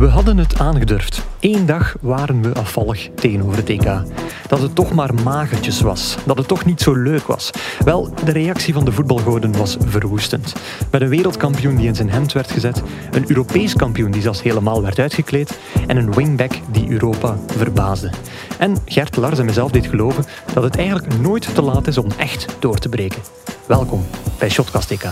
[0.00, 1.22] We hadden het aangedurfd.
[1.40, 4.02] Eén dag waren we afvallig tegenover het EK.
[4.46, 6.16] Dat het toch maar magertjes was.
[6.26, 7.50] Dat het toch niet zo leuk was.
[7.84, 10.52] Wel, de reactie van de voetbalgoden was verwoestend.
[10.90, 14.82] Met een wereldkampioen die in zijn hemd werd gezet, een Europees kampioen die zelfs helemaal
[14.82, 18.10] werd uitgekleed en een wingback die Europa verbaasde.
[18.58, 20.24] En Gert Lars en mezelf deed geloven
[20.54, 23.22] dat het eigenlijk nooit te laat is om echt door te breken.
[23.66, 24.06] Welkom
[24.38, 25.04] bij Shotcast EK.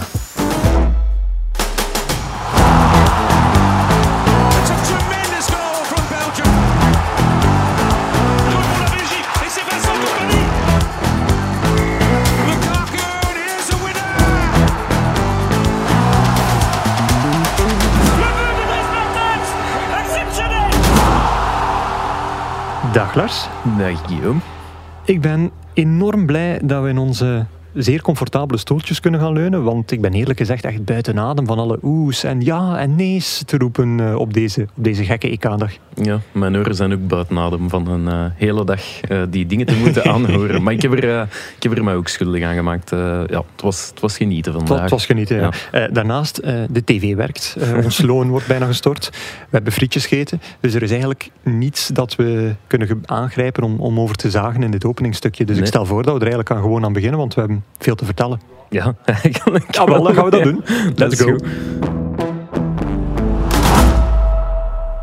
[22.98, 23.48] Dag Lars.
[23.78, 24.40] Dag Guillaume.
[25.04, 27.46] Ik ben enorm blij dat we in onze
[27.78, 29.62] zeer comfortabele stoeltjes kunnen gaan leunen.
[29.62, 33.42] Want ik ben eerlijk gezegd echt buiten adem van alle oes en ja en nee's
[33.46, 35.72] te roepen eh, op deze, op deze gekke EK-dag.
[35.94, 39.66] Ja, mijn oren zijn ook buiten adem van een eh, hele dag eh, die dingen
[39.66, 40.62] te moeten aanhoren.
[40.62, 41.22] maar ik heb, er,
[41.56, 42.90] ik heb er mij ook schuldig aan gemaakt.
[42.90, 44.80] Ja, het was, het was genieten vandaag.
[44.80, 45.36] het was genieten.
[45.36, 45.52] ja.
[45.72, 45.88] Ja.
[45.88, 47.56] Daarnaast, de tv werkt.
[47.84, 49.08] Ons loon wordt bijna gestort.
[49.12, 50.40] We hebben frietjes gegeten.
[50.60, 54.70] Dus er is eigenlijk niets dat we kunnen aangrijpen om, om over te zagen in
[54.70, 55.44] dit openingstukje.
[55.44, 57.64] Dus ik stel voor dat we er eigenlijk aan gewoon aan beginnen, want we hebben
[57.78, 58.40] veel te vertellen.
[58.68, 60.64] Ja, eigenlijk Ja, wel, dan gaan we dat doen.
[60.96, 61.36] Let's go.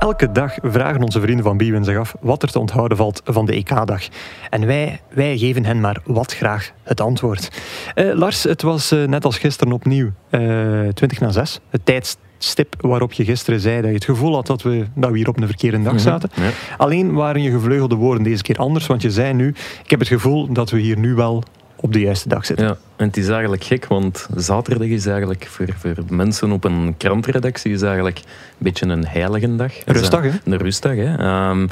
[0.06, 3.46] Elke dag vragen onze vrienden van Bwin zich af wat er te onthouden valt van
[3.46, 4.08] de EK-dag.
[4.50, 7.50] En wij, wij geven hen maar wat graag het antwoord.
[7.96, 10.40] Eh, Lars, het was eh, net als gisteren opnieuw eh
[10.94, 11.60] 20 na 6.
[11.70, 15.18] Het tijdstip waarop je gisteren zei dat je het gevoel had dat we, dat we
[15.18, 16.30] hier op een verkeerde dag zaten.
[16.36, 16.50] Ja.
[16.78, 19.48] Alleen waren je gevleugelde woorden deze keer anders, want je zei nu,
[19.84, 21.44] ik heb het gevoel dat we hier nu wel
[21.86, 22.66] op de juiste dag zitten.
[22.66, 26.96] Ja, en het is eigenlijk gek, want zaterdag is eigenlijk voor, voor mensen op een
[26.98, 28.24] krantredactie is eigenlijk een
[28.58, 29.74] beetje een heilige dag.
[29.86, 30.30] Een rustdag, hè?
[30.44, 31.18] Een rustdag, hè.
[31.18, 31.68] Ehm,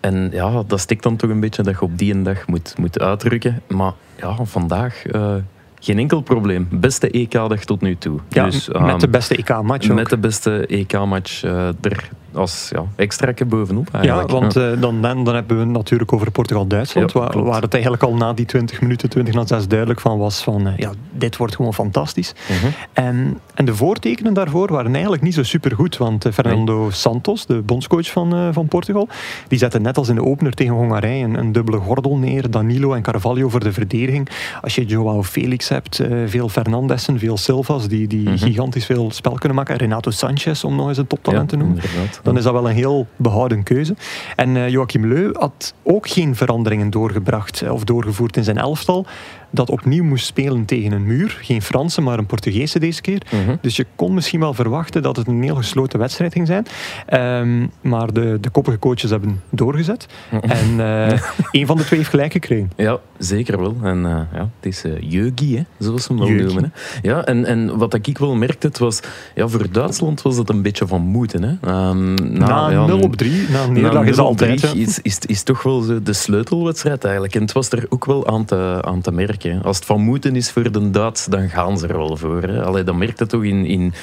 [0.00, 2.74] en ja, dat stikt dan toch een beetje dat je op die een dag moet,
[2.78, 3.62] moet uitdrukken.
[3.68, 5.34] Maar ja, vandaag eh,
[5.80, 6.68] geen enkel probleem.
[6.70, 8.20] Beste EK-dag tot nu toe.
[8.28, 9.96] Ja, dus, met ehm, de beste EK-match ook.
[9.96, 14.30] met de beste EK-match eh, er als ja, extra bovenop Ja, eigenlijk.
[14.30, 17.72] want eh, dan, dan, dan hebben we het natuurlijk over Portugal-Duitsland, Ja, waar, waar het
[17.72, 20.90] eigenlijk al na die 20 minuten, 20 na 6 duidelijk van was van, eh, ja,
[21.12, 22.32] dit wordt gewoon fantastisch.
[22.48, 22.70] Mhm.
[22.92, 27.54] En, en de voortekenen daarvoor waren eigenlijk niet zo supergoed, want eh, Fernando Santos, de
[27.54, 29.08] bondscoach van, van Portugal,
[29.48, 32.92] die zette net als in de opener tegen Hongarije een, een dubbele gordel neer, Danilo
[32.94, 34.28] en Carvalho voor de verdediging.
[34.60, 38.36] Als je Joao Felix hebt, veel Fernandessen, veel Silvas, die, die Mhm.
[38.36, 41.64] gigantisch veel spel kunnen maken, en Renato Sanchez, om nog eens een toptalent Ja, te
[41.64, 42.17] noemen inderdaad.
[42.22, 43.94] Dan is dat wel een heel behouden keuze.
[44.36, 49.06] En eh, Joachim Leu had ook geen veranderingen doorgebracht eh, of doorgevoerd in zijn elftal.
[49.50, 51.38] Dat opnieuw moest spelen tegen een muur.
[51.42, 53.22] Geen Franse, maar een Portugese deze keer.
[53.30, 53.56] Mhm.
[53.60, 56.66] Dus je kon misschien wel verwachten dat het een heel gesloten wedstrijd ging zijn.
[57.06, 60.06] Ehm, maar de, de koppige coaches hebben doorgezet.
[60.40, 61.20] En eh
[61.50, 62.70] een van de twee heeft gelijk gekregen.
[62.76, 63.76] Ja, zeker wel.
[63.82, 66.72] En eh, ja, het is uh, Jeugi, hè, zoals ze hem wel noemen.
[66.72, 67.08] Hè.
[67.08, 69.00] Ja, en, en wat ik wel merkte, het was,
[69.34, 71.42] ja, voor Duitsland was het een beetje van moeten.
[71.42, 71.54] Hè.
[71.60, 74.60] Ehm, Na ja, 0 op 3, na een nederlaag is 0 op altijd.
[74.60, 74.78] 3 hè.
[74.78, 77.34] is, is, is toch wel de sleutelwedstrijd eigenlijk.
[77.34, 79.37] En het was er ook wel aan te, aan te merken.
[79.62, 82.42] Als het van moeten is voor de Duits, dan gaan ze er wel voor.
[82.42, 82.64] Hè.
[82.64, 83.66] Allee, dat merkte toch in...
[83.66, 83.94] in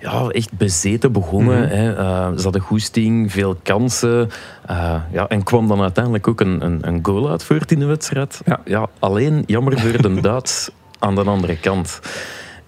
[0.00, 1.60] ja, echt bezeten begonnen.
[1.60, 1.74] Mhm.
[1.74, 1.94] hè.
[1.94, 4.30] Eh, ze hadden goesting, veel kansen.
[4.66, 7.84] Eh, ja, en kwam dan uiteindelijk ook een, een, een goal uit voort in de
[7.84, 8.40] wedstrijd.
[8.64, 8.88] Ja.
[8.98, 12.00] alleen jammer voor de Duits aan de andere kant.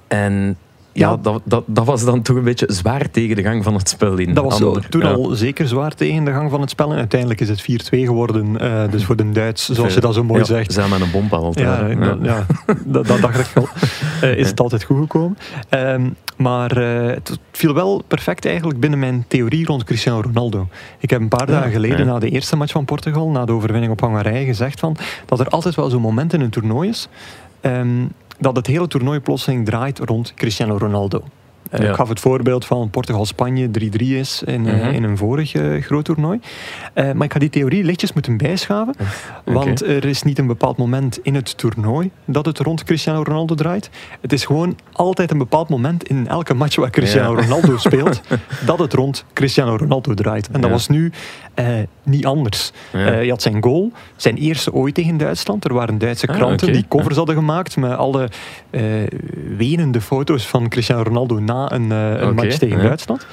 [0.07, 0.57] En
[0.99, 1.17] ja, Ja.
[1.23, 4.17] dat, dat, dat was dan toch een beetje zwaar tegen de gang van het spel
[4.19, 4.35] in.
[4.35, 5.11] Dat was Ander- toen ja.
[5.13, 6.91] al zeker zwaar tegen de gang van het spel.
[6.93, 8.61] En uiteindelijk is het 4-2 geworden.
[8.61, 10.73] eh, dus voor de Duits, zoals je dat zo mooi Ja, zegt.
[10.73, 11.53] Zijn met een bompaal.
[11.55, 11.97] Ja, hè.
[11.99, 12.47] dat, ja,
[12.85, 13.69] dat, dat dacht ik wel.
[14.21, 15.39] Eh, is het altijd goed gekomen.
[15.69, 20.69] Ehm, maar eh, het viel wel perfect eigenlijk binnen mijn theorie rond Cristiano Ronaldo.
[20.99, 22.05] Ik heb een paar Ja, dagen geleden ja.
[22.05, 25.49] na de eerste match van Portugal, na de overwinning op Hongarije, gezegd van, dat er
[25.49, 27.09] altijd wel zo'n moment in een toernooi is
[27.61, 28.05] ehm,
[28.39, 31.25] dat het hele toernooi plotseling draait rond Cristiano Ronaldo.
[31.71, 31.89] Eh, Ja.
[31.89, 34.89] Ik gaf het voorbeeld van Portugal-Spanje 3-3 is in, eh, Mhm.
[34.95, 36.41] in een vorig eh, groot toernooi.
[36.95, 38.95] Maar ik ga die theorie lichtjes moeten bijschaven.
[39.45, 43.55] Want er is niet een bepaald moment in het toernooi dat het rond Cristiano Ronaldo
[43.55, 43.91] draait.
[44.21, 47.43] Het is gewoon altijd een bepaald moment in elke match waar Cristiano Ja.
[47.43, 48.21] Ronaldo speelt,
[48.67, 50.47] dat het rond Cristiano Ronaldo draait.
[50.47, 50.77] En dat Ja.
[50.77, 51.13] was nu
[52.03, 52.73] niet anders.
[52.93, 55.65] Je had zijn goal, zijn eerste ooit tegen Duitsland.
[55.65, 58.29] Er waren Duitse Ah, kranten die covers hadden gemaakt met alle
[59.57, 62.83] wenende foto's van Cristiano Ronaldo na na een, eh, een match tegen ja.
[62.83, 63.27] Duitsland.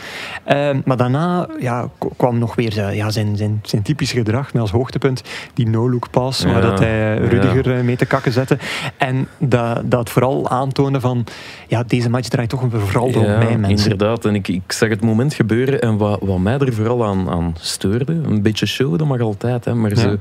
[0.43, 4.61] Ehm, maar daarna ja, kwam nog weer zijn, ja, zijn, zijn, zijn typische gedrag met
[4.61, 5.23] als hoogtepunt
[5.53, 7.29] die no-look pass, waar dat hij eh, ja.
[7.29, 8.57] Rudiger eh, mee te kakken zette.
[8.97, 11.25] En dat, dat vooral aantoonde van,
[11.67, 13.91] ja, deze match draait toch vooral door Ja, mij, mensen.
[13.91, 14.25] inderdaad.
[14.25, 17.55] En ik, ik zag het moment gebeuren en wat, wat mij er vooral aan, aan
[17.59, 20.15] steurde, een beetje show, dat mag altijd, hè, maar zo,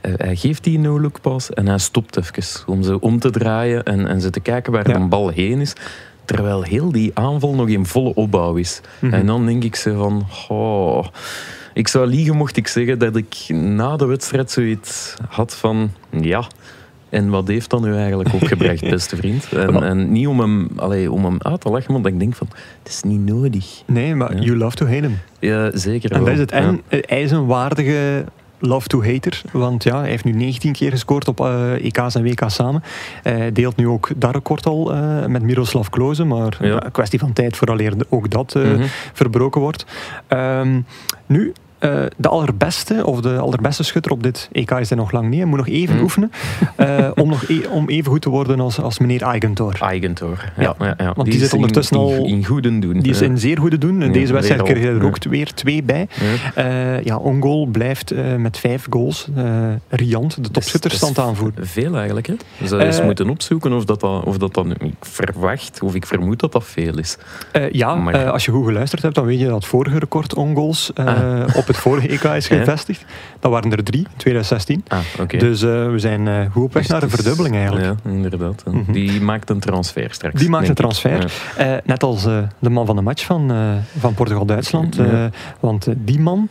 [0.00, 3.82] hij, hij geeft die no-look pas en hij stopt even om ze om te draaien
[3.82, 4.98] en, en ze te kijken waar Ja.
[4.98, 5.72] de bal heen is.
[6.24, 8.80] Terwijl heel die aanval nog in volle opbouw is.
[8.98, 9.14] Mhm.
[9.14, 10.26] En dan denk ik zo van...
[10.48, 11.06] Oh,
[11.74, 15.90] ik zou liegen mocht ik zeggen dat ik na de wedstrijd zoiets had van...
[16.20, 16.44] Ja,
[17.08, 19.52] en wat heeft dat nu eigenlijk opgebracht, beste vriend?
[19.52, 22.46] En, niet om hem, allee, om hem uit te lachen, want ik denk van...
[22.82, 23.82] Het is niet nodig.
[23.86, 24.40] Nee, maar Ja.
[24.42, 25.18] you love to hate him.
[25.38, 26.24] Ja, zeker En wel.
[26.24, 26.50] dat is het.
[26.52, 28.24] En eh, hij is een waardige
[28.62, 29.42] love-to-hater.
[29.52, 32.82] Want ja, hij heeft nu 19 keer gescoord op eh, EK's en WK's samen.
[33.22, 36.24] Hij deelt nu ook dat record al eh, met Miroslav Klose.
[36.24, 36.78] Maar Ja.
[36.92, 38.82] kwestie van tijd vooraleer ook dat eh, Mhm.
[39.12, 39.86] verbroken wordt.
[40.28, 40.80] Ehm,
[41.26, 45.28] nu, eh, de allerbeste, of de allerbeste schutter op dit EK is hij nog lang
[45.28, 45.38] niet.
[45.38, 46.02] Hij moet nog even Mhm.
[46.02, 46.30] oefenen
[46.76, 49.76] eh, om, nog e- om even goed te worden als, als meneer Eigentor.
[49.80, 50.52] Eigentor.
[50.58, 52.98] Ja, Ja, ja, want die is zit ondertussen in, al- in, goede doen.
[53.00, 54.02] Die is in zeer goede doen.
[54.02, 56.08] In deze wedstrijd kreeg hij er ook weer twee bij.
[56.54, 56.62] Ja.
[56.96, 59.28] Eh, ja, Ongol blijft met vijf goals
[59.88, 61.66] riant de topschutterstand Dat is aanvoeren.
[61.66, 62.26] Veel eigenlijk.
[62.26, 62.34] Hè?
[62.64, 64.70] Zou eens Eh, moeten opzoeken of dat, dat, of dat dan...
[64.70, 67.16] Ik verwacht, of ik vermoed dat dat veel is.
[67.72, 70.90] Ja, Maar- als je goed geluisterd hebt, dan weet je dat het vorige record ongoals
[70.94, 71.56] eh, Ah.
[71.56, 72.58] op het vorige EK is Ja.
[72.58, 73.04] gevestigd.
[73.40, 74.84] Dat waren er drie, in 2016.
[74.88, 74.98] Ah.
[75.38, 77.84] Dus eh, we zijn eh, goed op weg naar een verdubbeling eigenlijk.
[77.84, 78.62] Ja, inderdaad.
[78.66, 78.92] Mhm.
[78.92, 80.40] Die maakt een transfer straks.
[80.40, 81.32] Die maakt een transfer.
[81.56, 82.22] Eh, net als
[82.58, 83.52] de man van de match van,
[83.98, 84.98] van Portugal-Duitsland.
[85.60, 86.48] Want die man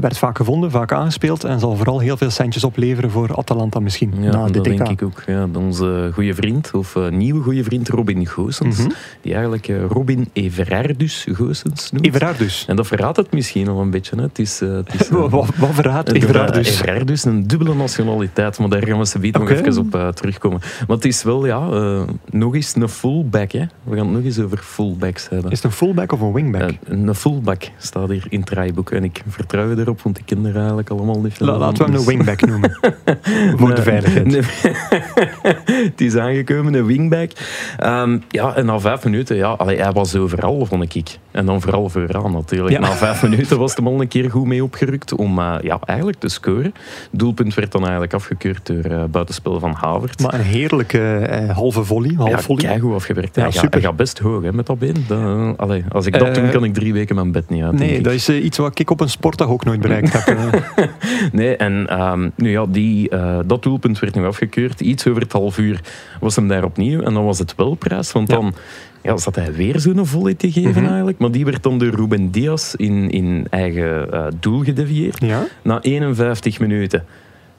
[0.00, 1.44] werd vaak gevonden, vaak aangespeeld.
[1.44, 4.12] En zal vooral heel veel centjes opleveren voor Atalanta misschien.
[4.20, 5.22] Ja, na dit dat denk ik ook.
[5.26, 8.88] Ja, onze goede vriend, of eh, nieuwe goede vriend Robin Goossens, Mhm.
[9.20, 12.06] die eigenlijk eh, Robin Everardus Goossens noemt.
[12.06, 12.64] Everard dus.
[12.68, 14.16] En dat verraadt het misschien al een beetje.
[14.16, 14.22] Hè.
[14.22, 16.68] Het is, eh, het is, Wat, wat verraadt een- Everard dus?
[16.80, 20.58] Everard dus, een dubbele nationaliteit, maar daar gaan we ze nog even op terugkomen.
[20.60, 21.68] Maar het is wel, ja,
[22.30, 23.52] nog eens een fullback.
[23.52, 23.64] Hè.
[23.84, 25.50] We gaan het nog eens over fullbacks hebben.
[25.50, 26.70] Is het een fullback of een wingback?
[26.84, 30.56] Een fullback staat hier in het draaiboek en ik vertrouw erop, want ik ken er
[30.56, 32.78] eigenlijk allemaal niet veel La- laten we hem een wingback noemen.
[33.58, 34.34] Voor de veiligheid.
[35.90, 37.30] het is aangekomen, een wingback.
[37.78, 41.18] Ehm, ja, en na vijf minuten, ja, allee, hij was overal, vond ik.
[41.30, 42.70] En dan vooral vooraan natuurlijk.
[42.70, 42.80] Ja.
[42.80, 46.18] Na vijf minuten was de man een keer goed mee opgerukt om eh, ja, eigenlijk
[46.18, 46.74] te scoren.
[47.10, 50.20] Doelpunt werd dan eigenlijk afgekeurd door eh, buitenspel van Havert.
[50.20, 52.14] Maar een heerlijke eh, halve volley.
[52.16, 52.64] Half ja, volley.
[52.64, 53.34] keigoed afgewerkt.
[53.34, 53.78] Ja, hij, gaat, super.
[53.80, 55.04] hij gaat best hoog hè, met dat been.
[55.06, 57.72] Dat, allee, als ik dat doe, kan ik drie weken mijn bed niet uit.
[57.72, 60.36] Nee, dat is iets wat ik op een sportdag ook nooit bereikt heb.
[61.32, 64.80] Nee, en ehm, nu ja, die, eh, dat doelpunt werd nu afgekeurd.
[64.80, 65.80] Iets over het half uur
[66.20, 67.00] was hem daar opnieuw.
[67.00, 68.34] En dan was het wel prijs, want Ja.
[68.36, 68.54] dan
[69.02, 70.90] ja, zat hij weer zo'n volley te geven Mhm.
[70.90, 71.18] eigenlijk.
[71.18, 75.20] Maar die werd dan door Ruben Diaz in, in eigen eh, doel gedevieerd.
[75.20, 75.44] ja?
[75.62, 77.04] Na 51 minuten.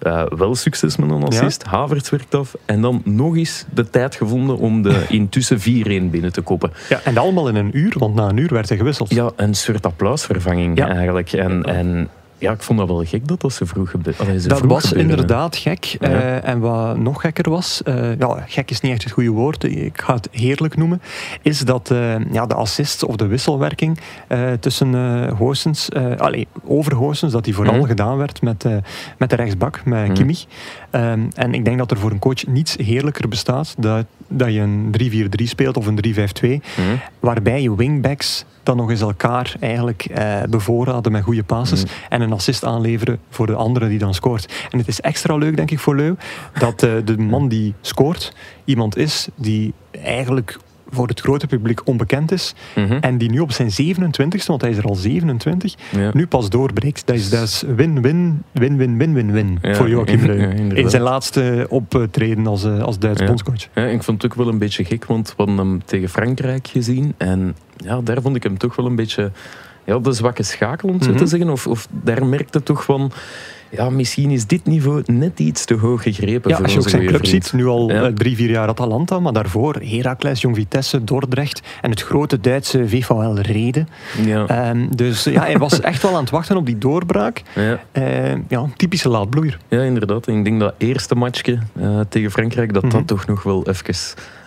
[0.04, 1.64] Eh, wel succes met een assist.
[1.64, 2.56] Havertz werkt af.
[2.66, 5.64] En dan nog eens de tijd gevonden om de intussen 4-1
[6.12, 6.72] binnen te koppen.
[6.90, 9.14] ja, en allemaal in een uur, want na een uur werd hij gewisseld.
[9.14, 10.88] Ja, een soort applausvervanging Ja.
[10.90, 11.34] eigenlijk.
[11.34, 12.10] En, en
[12.44, 14.48] ja, ik vond dat wel gek dat dat zo vroeg gebeurde.
[14.48, 15.84] Dat vroeg was inderdaad gek.
[15.86, 15.98] Ja.
[16.00, 19.64] Eh, en wat nog gekker was, eh, ja, gek is niet echt het goede woord,
[19.64, 21.02] ik ga het heerlijk noemen,
[21.42, 26.48] is dat eh, ja, de assists of de wisselwerking eh, tussen eh Goossens, eh, allee,
[26.66, 27.86] over Goossens, dat die vooral Mhm.
[27.88, 28.76] gedaan werd met, eh,
[29.18, 30.12] met de rechtsbak, met.
[30.14, 30.46] Kimmich.
[30.94, 34.60] Ehm, en ik denk dat er voor een coach niets heerlijker bestaat dat, dat je
[34.60, 36.96] een 3-4-3 speelt of een 3-5-2, Mhm.
[37.20, 41.94] waarbij je wingbacks dan nog eens elkaar eigenlijk eh, bevoorraden met goede passes Mhm.
[42.10, 44.54] en een assist aanleveren voor de andere die dan scoort.
[44.72, 46.14] En het is extra leuk, denk ik, voor Leu,
[46.60, 48.34] dat eh, de man die scoort
[48.66, 49.74] iemand is die
[50.04, 50.58] eigenlijk
[50.94, 52.94] voor het grote publiek onbekend is Mhm.
[53.02, 56.10] en die nu op zijn 27ste, want hij is er al 27, Ja.
[56.14, 57.06] nu pas doorbreekt.
[57.06, 60.50] Dat is, dat is win, win, win, win, win, win, win Ja, voor Joachim Leu.
[60.74, 63.68] in zijn laatste optreden als, eh, als Duitse bondscoach.
[63.76, 66.68] Ja, ik vond het ook wel een beetje gek, want we hadden hem tegen Frankrijk
[66.68, 67.14] gezien.
[67.18, 69.32] En ja, daar vond ik hem toch wel een beetje
[69.86, 71.20] ja, de zwakke schakel, om het zo Mhm.
[71.20, 71.50] te zeggen.
[71.50, 73.12] Of, of daar merkte toch van,
[73.70, 76.86] ja, misschien is dit niveau net iets te hoog gegrepen Ja, voor als je ook
[76.86, 77.44] onze zijn club vriend.
[77.46, 78.02] ziet, nu al Ja.
[78.04, 82.88] eh, drie, vier jaar Atalanta, maar daarvoor Heracles, Jong Vitesse, Dordrecht en het grote Duitse
[82.90, 83.88] VVL Reden.
[84.26, 87.42] Ja, Ehm, dus ja, hij was echt wel aan het wachten op die doorbraak.
[87.56, 89.58] ja, Eh, ja, typische laadbloeier.
[89.68, 90.28] ja, inderdaad.
[90.28, 92.92] En ik denk dat eerste matchje eh, tegen Frankrijk, dat Mhm.
[92.92, 93.96] dat toch nog wel even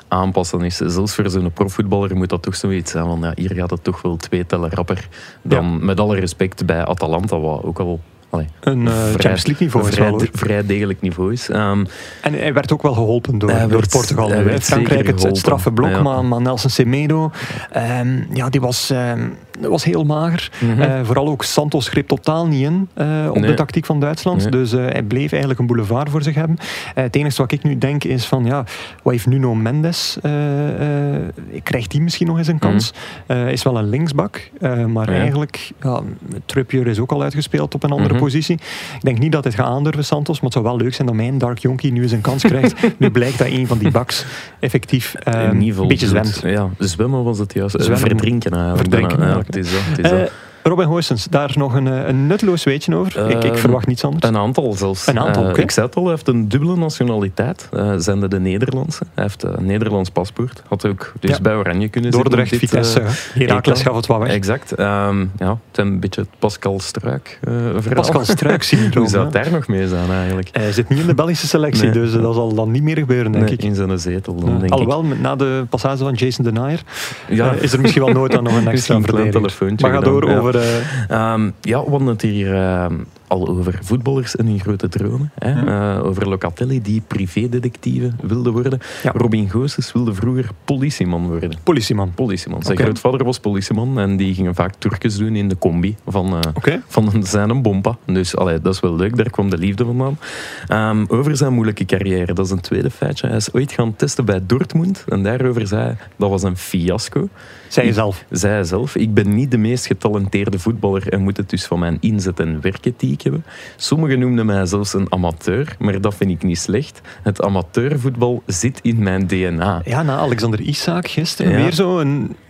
[0.08, 0.76] aanpassen is.
[0.76, 4.02] Zelfs voor zo'n profvoetballer moet dat toch zoiets zijn van ja, hier gaat het toch
[4.02, 5.08] wel twee tellen rapper
[5.42, 8.00] dan met alle respect bij Atalanta, wat ook al
[8.36, 11.48] allee, Een eh, Champions League niveau is vrij, wel vrij degelijk niveau is.
[11.48, 11.84] Ehm,
[12.22, 14.28] En hij werd ook wel geholpen door, door Portugal.
[14.30, 16.02] hij werd Frankrijk het, het straffe blok, ja.
[16.02, 17.30] maar, maar Nelson Semedo,
[17.70, 19.28] ehm, ja, die was, ehm,
[19.60, 20.50] was heel mager.
[20.60, 20.80] Mhm.
[20.80, 24.40] Eh, vooral ook Santos greep totaal niet in eh, op de tactiek van Duitsland.
[24.40, 24.50] Nee.
[24.50, 26.56] Dus eh, hij bleef eigenlijk een boulevard voor zich hebben.
[26.94, 28.64] Eh, het enige wat ik nu denk is van, ja,
[29.02, 30.18] wat heeft Nuno Mendes?
[30.22, 31.22] eh, eh,
[31.62, 32.92] krijgt die misschien nog eens een kans?
[33.26, 35.12] Eh, is wel een linksbak, eh, maar Mhm.
[35.14, 35.20] Ja.
[35.20, 36.00] eigenlijk, ja,
[36.46, 38.18] Trippier is ook al uitgespeeld op een andere Mhm.
[38.26, 38.54] Positie.
[38.94, 41.16] Ik denk niet dat het gaat aandurven, Santos, maar het zou wel leuk zijn dat
[41.16, 42.74] mijn Dark Jonkie nu eens een kans krijgt.
[42.98, 44.24] nu blijkt dat een van die baks
[44.60, 46.40] effectief eh, geval een beetje zwemt.
[46.44, 47.74] Ja, zwemmen was het juist.
[47.74, 48.08] Eh, Zwemmen.
[48.08, 48.88] Verdrinken eigenlijk.
[48.90, 49.28] Verdrinken.
[49.28, 49.80] Ja, het is dat.
[49.84, 50.30] Het is dat.
[50.68, 53.30] Robin Hoysens, daar nog een, eh, een nutteloos weetje over.
[53.30, 54.24] ik, ik Ehm, verwacht niets anders.
[54.28, 55.06] Een aantal zelfs.
[55.06, 55.60] Een aantal, Eh, oké.
[55.60, 57.68] Ik zei het al, hij heeft een dubbele nationaliteit.
[57.96, 59.02] Zijn de Nederlandse.
[59.14, 60.62] Hij heeft een Nederlands paspoort.
[60.68, 61.40] Had ook dus Ja.
[61.40, 62.78] bij Oranje kunnen Dordrecht, zitten.
[62.78, 63.30] op dit, Vitesse.
[63.34, 64.28] eh, Herakles gaf het wat weg.
[64.32, 64.72] Exact.
[64.72, 67.94] Ehm, ja, het is een beetje het Pascal Struik eh verhaal.
[67.94, 69.02] Pascal Struik syndroom.
[69.04, 70.48] Hoe zou het daar nog mee zijn eigenlijk?
[70.52, 71.92] Hij zit niet in de Belgische selectie, Nee.
[71.92, 73.62] dus eh, dat zal dan niet meer gebeuren, denk Nee, ik.
[73.62, 74.58] in zijn zetel dan, Ja.
[74.58, 76.82] denk Alhoewel, na de passage van Jason Denier
[77.28, 77.52] Ja.
[77.54, 79.74] eh, is er misschien wel nooit dan nog een extra verdediger.
[79.80, 80.54] Maar ga door over...
[80.56, 82.94] eh, Ehm, ja, we hadden het hier ehm,
[83.28, 85.32] al over voetballers en hun grote dromen.
[85.38, 85.66] Hè?
[85.66, 88.78] Eh, over Locatelli die privédetectieve wilde worden.
[89.02, 89.12] Ja.
[89.14, 91.58] Robin Goossens wilde vroeger politieman worden.
[91.62, 92.14] politieman.
[92.14, 92.62] Politieman.
[92.62, 96.74] Zijn grootvader was politieman en die gingen vaak Turkjes doen in de combi van, eh,
[96.86, 97.96] van zijn bompa.
[98.04, 100.18] Dus allee, dat is wel leuk, daar kwam de liefde vandaan.
[100.66, 103.26] Ehm, over zijn moeilijke carrière, dat is een tweede feitje.
[103.26, 107.28] Hij is ooit gaan testen bij Dortmund en daarover zei hij, dat was een fiasco.
[107.68, 108.24] Zij zelf.
[108.30, 111.78] Zei hij zelf, ik ben niet de meest getalenteerde voetballer en moet het dus van
[111.78, 113.44] mijn inzet en werkethiek hebben.
[113.76, 117.00] Sommigen noemden mij zelfs een amateur, maar dat vind ik niet slecht.
[117.22, 119.80] Het amateurvoetbal zit in mijn DNA.
[119.84, 121.56] Ja, na Alexander Isaac gisteren Ja.
[121.58, 121.98] weer zo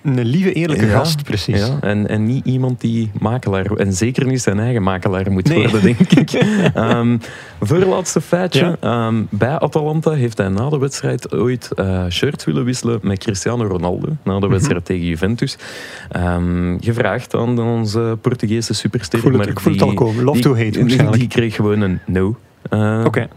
[0.07, 1.67] een, lieve, eerlijke Ja, gast, precies.
[1.67, 5.63] Ja, en, en niet iemand die makelaar, en zeker niet zijn eigen makelaar moet Nee.
[5.69, 6.33] worden, denk ik.
[6.75, 7.17] Ehm
[7.61, 8.77] voorlaatste feitje.
[8.81, 13.65] Ehm, bij Atalanta heeft hij na de wedstrijd ooit eh shirts willen wisselen met Cristiano
[13.67, 14.09] Ronaldo.
[14.25, 14.41] Na Mhm.
[14.41, 15.57] de wedstrijd tegen Juventus.
[16.11, 19.19] Ehm, gevraagd aan onze Portugese superster.
[19.19, 20.25] Ik voel het- maar ik voel het al komen.
[20.25, 21.19] Love die- to hate, die, waarschijnlijk.
[21.25, 22.37] die kreeg gewoon een no.
[23.05, 23.29] Oké.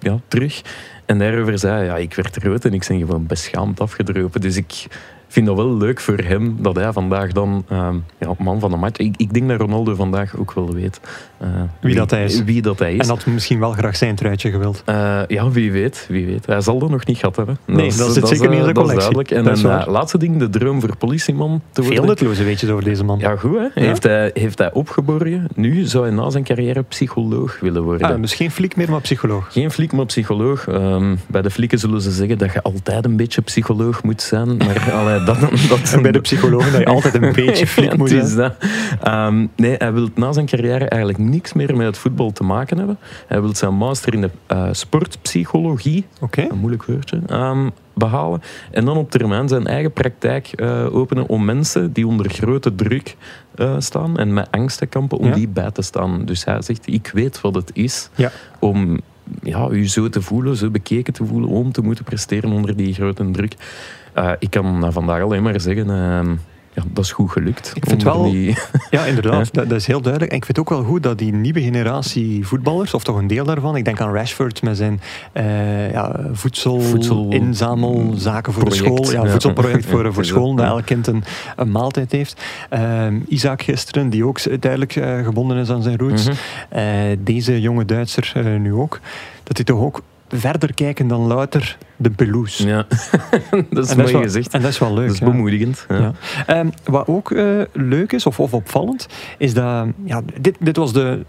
[0.00, 0.62] ja, terug.
[1.06, 4.40] En daarover zei hij, ja, ik werd rood en ik ben gewoon beschaamd afgedropen.
[4.40, 4.86] Dus ik
[5.32, 8.76] vind dat wel leuk voor hem dat hij vandaag dan ehm, ja, man van de
[8.76, 8.98] match...
[8.98, 11.00] Ik, ik denk dat Ronaldo vandaag ook wel weet
[11.38, 11.48] eh,
[11.80, 12.44] Wie dat hij is.
[12.44, 13.00] Wie dat hij is.
[13.00, 14.82] En had misschien wel graag zijn truitje gewild.
[14.84, 16.46] Eh, ja, wie weet, wie weet.
[16.46, 17.58] Hij zal dat nog niet gehad hebben.
[17.64, 19.34] Nee, is- dat zit zeker niet in eh, dat is collectie.
[19.34, 19.64] duidelijk.
[19.64, 21.98] En eh, laatste ding, de droom voor politieman te worden.
[21.98, 23.18] Veel nutteloze weetjes over deze man.
[23.18, 23.82] Ja, goed hè.
[23.82, 25.48] Heeft, hij, heeft hij opgeborgen.
[25.54, 28.10] Nu zou hij na zijn carrière psycholoog willen worden.
[28.14, 29.52] Ah, dus geen fliek meer, maar psycholoog.
[29.52, 30.68] Geen fliek, maar psycholoog.
[30.68, 34.56] Ehm, bij de flieken zullen ze zeggen dat je altijd een beetje psycholoog moet zijn.
[34.56, 37.96] Maar allee, dat, dat, En bij de psychologen dat je altijd een beetje fliek Ja,
[37.96, 38.36] moet zijn.
[38.36, 38.54] dat.
[39.02, 42.78] Ehm, nee, hij wil na zijn carrière eigenlijk niks meer met het voetbal te maken
[42.78, 42.98] hebben.
[43.26, 48.42] Hij wil zijn master in de eh, sportpsychologie, een moeilijk woordje, ehm, behalen.
[48.70, 53.16] En dan op termijn zijn eigen praktijk eh, openen om mensen die onder grote druk
[53.54, 55.34] eh, staan en met angsten kampen, om Ja.
[55.34, 56.24] die bij te staan.
[56.24, 58.30] Dus hij zegt, ik weet wat het is Ja.
[58.58, 59.00] om
[59.42, 62.94] ja, u zo te voelen, zo bekeken te voelen, om te moeten presteren onder die
[62.94, 63.54] grote druk.
[64.12, 66.30] Eh, ik kan vandaag alleen maar zeggen, ehm,
[66.74, 67.72] ja, dat is goed gelukt.
[67.74, 68.56] Ik vind wel- die-
[68.90, 69.52] Ja, inderdaad.
[69.54, 70.32] Dat, dat is heel duidelijk.
[70.32, 73.44] En ik vind ook wel goed dat die nieuwe generatie voetballers, of toch een deel
[73.44, 75.00] daarvan, ik denk aan Rashford met zijn
[75.32, 79.10] eh ja, voedsel, Voedsel- inzamelzaken voor de school.
[79.12, 81.24] Ja, voedselproject voor, voor school, dat, elk kind een,
[81.56, 82.42] een maaltijd heeft.
[82.68, 86.28] Ehm, Isaac gisteren, die ook duidelijk eh, gebonden is aan zijn roots.
[86.28, 87.16] Mhm.
[87.18, 89.00] Deze jonge Duitser nu ook.
[89.42, 92.66] Dat die toch ook verder kijken dan louter de pelouse.
[92.66, 92.86] Ja,
[93.70, 94.52] dat is En mooi wel, gezegd.
[94.52, 95.04] En dat is wel leuk.
[95.06, 95.26] Dat is ja.
[95.26, 95.86] bemoedigend.
[95.88, 95.96] Ja.
[95.98, 96.12] Ja.
[96.46, 99.06] Ehm, wat ook eh, leuk is, of, of opvallend,
[99.38, 101.24] is dat ja, dit, dit was de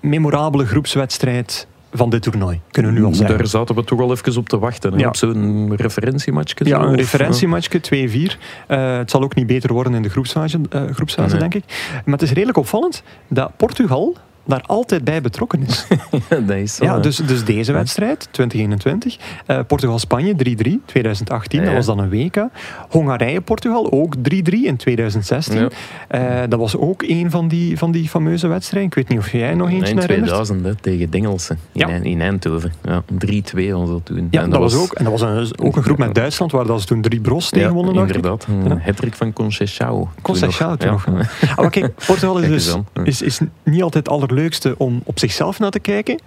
[0.00, 3.36] memorabele groepswedstrijd van dit toernooi, kunnen we nu al zeggen.
[3.38, 4.92] Daar zaten we toch al even op te wachten.
[4.92, 5.08] hè, Ja.
[5.08, 6.64] Op zo'n referentiematchje.
[6.64, 8.38] Ja, zo, een referentiematchje, 2-4.
[8.66, 11.48] Eh, het zal ook niet beter worden in de groepsfase, eh, groepsfase Nee.
[11.48, 11.64] denk ik.
[12.04, 15.86] Maar het is redelijk opvallend dat Portugal daar altijd bij betrokken is.
[16.30, 16.84] Ja, dat is zo.
[16.84, 17.00] ja, hè.
[17.00, 19.16] dus, dus deze wedstrijd, 2021.
[19.46, 22.46] eh, Portugal-Spanje 3-3, 2018, Ja, dat was dan een WK.
[22.88, 24.20] Hongarije-Portugal ook 3-3
[24.62, 25.58] in 2016.
[25.58, 25.68] Ja.
[26.42, 28.88] Eh, dat was ook een van die, van die fameuze wedstrijden.
[28.88, 30.28] Ik weet niet of jij nog eentje in herinnert.
[30.28, 32.72] 2000 hè, tegen Dengelsen in, in Eindhoven.
[32.82, 34.28] Ja, 3-2 was dat toen.
[34.30, 36.66] Ja, En dat, was ook, en dat was een, ook een groep met Duitsland, waar
[36.66, 37.94] dat ze toen drie bros tegen wonnen.
[37.94, 38.46] inderdaad.
[38.64, 40.08] Een hattrick van Conceição.
[40.22, 41.06] Conceição toen nog.
[41.06, 41.12] Ja.
[41.50, 45.58] Ah, maar kijk, Portugal is, dus, is, is niet altijd het allerleukste om op zichzelf
[45.58, 46.18] naar te kijken.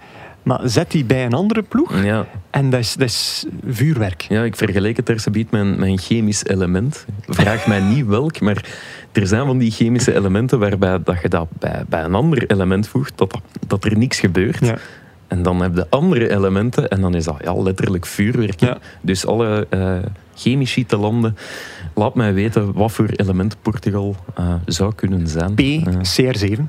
[0.42, 4.26] Maar zet die bij een andere ploeg Ja, en dat is, dat is vuurwerk.
[4.28, 7.06] ja, ik vergelijk het daar met een chemisch element.
[7.26, 8.64] Vraag mij niet welk, maar
[9.12, 12.88] er zijn van die chemische elementen waarbij dat je dat bij, bij een ander element
[12.88, 14.64] voegt, dat, dat, er niks gebeurt.
[14.64, 14.76] Ja.
[15.26, 18.60] En dan heb je andere elementen en dan is dat ja, letterlijk vuurwerk.
[18.60, 18.78] Ja.
[19.00, 19.96] Dus alle eh
[20.38, 21.36] chemici te landen,
[21.94, 25.56] laat mij weten wat voor element Portugal eh, zou kunnen zijn.
[25.56, 26.60] Eh, PCR7.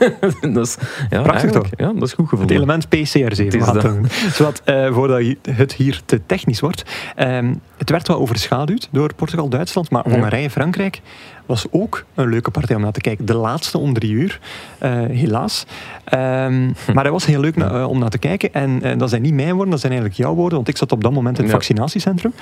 [0.54, 0.76] dat is,
[1.10, 2.56] ja, Prachtig eigenlijk, Ja, dat is goed Het gevonden.
[2.56, 2.90] element PCR7.
[2.92, 3.82] is we gaan dat.
[3.82, 4.06] het doen.
[4.32, 6.82] Zodat, eh, voordat het hier te technisch wordt.
[7.16, 10.14] ehm, het werd wel overschaduwd door Portugal-Duitsland, maar Ja.
[10.14, 11.00] Hongarije-Frankrijk
[11.46, 13.26] was ook een leuke partij om naar te kijken.
[13.26, 14.40] De laatste om drie uur,
[14.78, 15.66] eh, helaas.
[16.04, 18.54] Ehm, maar hij was heel leuk na- eh, om naar te kijken.
[18.54, 20.92] En eh, dat zijn niet mijn woorden, dat zijn eigenlijk jouw woorden, want ik zat
[20.92, 21.58] op dat moment in het Ja.
[21.58, 22.32] vaccinatiecentrum.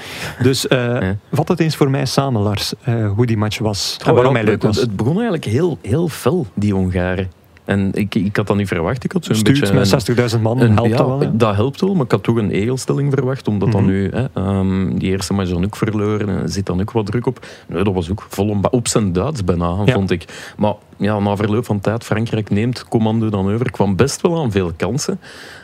[0.43, 1.17] Dus eh, Ja.
[1.33, 4.35] vat het eens voor mij samen, Lars, eh, hoe die match was en Oh, waarom
[4.35, 4.77] hij leuk was.
[4.77, 7.31] het begon eigenlijk heel, heel fel, die Hongaren.
[7.65, 9.05] En ik, ik had dat niet verwacht.
[9.05, 11.31] Ik had zo'n Stuurt beetje met een- 60.000 man, een- helpt ja, dat wel.
[11.37, 13.91] Dat helpt wel, maar ik had toch een egelstelling verwacht, omdat dan Mhm.
[13.93, 17.07] nu hè, ehm, die eerste match dan ook verloren en er zit dan ook wat
[17.07, 17.47] druk op.
[17.69, 19.93] Nee, dat was ook vol op zijn Duits bijna, Ja.
[19.93, 20.53] vond ik.
[20.57, 24.51] Maar ja, na verloop van tijd, Frankrijk neemt commando dan over, kwam best wel aan
[24.53, 25.21] veel kansen.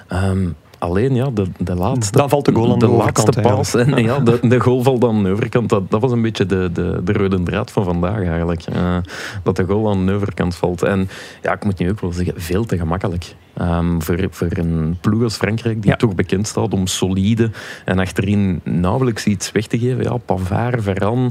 [0.09, 0.47] Ehm,
[0.79, 4.03] alleen ja, de, de laatste, Dan valt de goal aan de laatste overkant, paas en
[4.03, 5.69] ja, de, de goal valt aan de overkant.
[5.69, 8.63] Dat, dat was een beetje de, de, de rode draad van vandaag eigenlijk.
[8.63, 8.97] Eh,
[9.43, 10.83] dat de goal aan de overkant valt.
[10.83, 11.09] En
[11.43, 13.35] ja, ik moet nu ook wel zeggen, veel te gemakkelijk.
[13.57, 15.97] Ehm, voor, voor een ploeg als Frankrijk, die Ja.
[15.97, 17.51] toch bekend staat om solide
[17.85, 20.03] en achterin nauwelijks iets weg te geven.
[20.03, 21.31] Ja, Pavard, Varane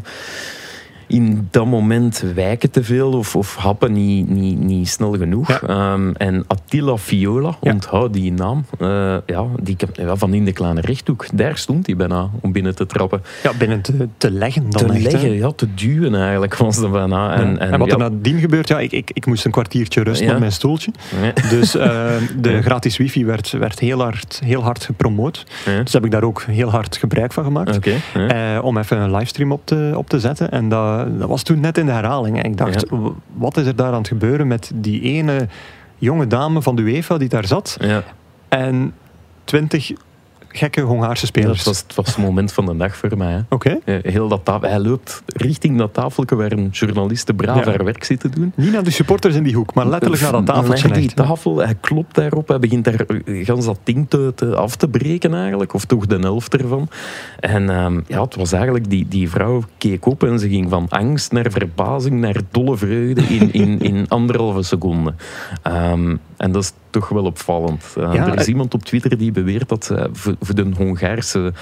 [1.08, 5.48] in dat moment wijken te veel of, of happen niet, niet, niet snel genoeg.
[5.48, 5.62] Ja.
[5.68, 7.72] Ehm, en Attila Viola, Ja.
[7.72, 11.26] onthoud die naam, eh, ja, die, ja, van in de kleine rechthoek.
[11.34, 13.22] Daar stond hij bijna om binnen te trappen.
[13.44, 15.12] Ja, binnen te, te leggen dan te echt, hè.
[15.12, 17.34] leggen, ja, te duwen eigenlijk was dat bijna.
[17.34, 20.34] En, en, En, wat er nadien gebeurt, ja, ik, ik, ik moest een kwartiertje rusten
[20.34, 20.92] op mijn stoeltje.
[21.50, 25.46] Dus eh, de gratis wifi werd, werd heel, hard, heel hard gepromoot.
[25.84, 27.80] Dus heb ik daar ook heel hard gebruik van gemaakt.
[28.14, 30.52] Eh, om even een livestream op te, op te zetten.
[30.52, 32.38] En dat, dat was toen net in de herhaling.
[32.44, 32.98] En ik dacht, Ja.
[33.34, 35.48] wat is er daar aan het gebeuren met die ene
[35.98, 38.04] jonge dame van de UEFA die daar zat ja.
[38.50, 38.94] en
[39.44, 39.92] twintig
[40.50, 41.58] gekke Hongaarse spelers.
[41.58, 43.32] het, was, het was het moment van de dag voor mij.
[43.32, 43.40] Hè.
[43.50, 43.78] Oké.
[43.86, 48.20] Heel dat tafel, hij loopt richting dat tafeltje waar een journalist braaf haar werk zit
[48.20, 48.54] te doen.
[48.56, 50.92] Niet naar de supporters in die hoek, maar letterlijk naar dat tafeltje.
[50.92, 54.76] Die tafel, hij klopt daarop, hij begint daar eh, gans dat ding te, te- af
[54.76, 56.90] te breken eigenlijk, of toch de helft ervan.
[57.40, 60.86] En ehm, ja, het was eigenlijk, die, die vrouw keek op en ze ging van
[60.90, 65.14] angst naar verbazing, naar dolle vreugde in, in, in anderhalve seconde.
[65.62, 67.84] Ehm, en dat is toch wel opvallend.
[67.98, 70.70] Eh, Ja, er is eh, iemand op Twitter die beweert dat ze voor, voor de
[70.78, 71.54] Hongaarse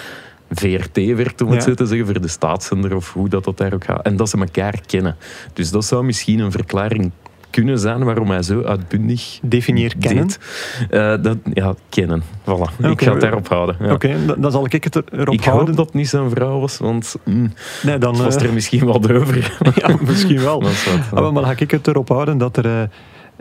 [0.51, 1.69] VRT werkt, om het Ja.
[1.69, 4.05] zo te zeggen, voor de staatszender of hoe dat, dat daar ook gaat.
[4.05, 5.15] En dat ze elkaar kennen.
[5.53, 7.11] Dus dat zou misschien een verklaring
[7.49, 10.27] kunnen zijn waarom hij zo uitbundig Definieer kennen.
[10.89, 11.23] deed.
[11.23, 12.21] Dat, ja, kennen.
[12.41, 12.85] Voilà.
[12.85, 13.75] Ik ga het daarop houden.
[13.79, 13.93] Ja.
[13.93, 15.75] Oké, dan, dan zal ik het er- erop Ik hoop houden.
[15.75, 19.57] dat het niet zijn vrouw was, want mm, Nee, dan, was er misschien wat over.
[19.87, 20.59] ja, misschien wel.
[20.65, 22.89] Dat is wat, Ah, maar dan ga ik het erop houden dat, er,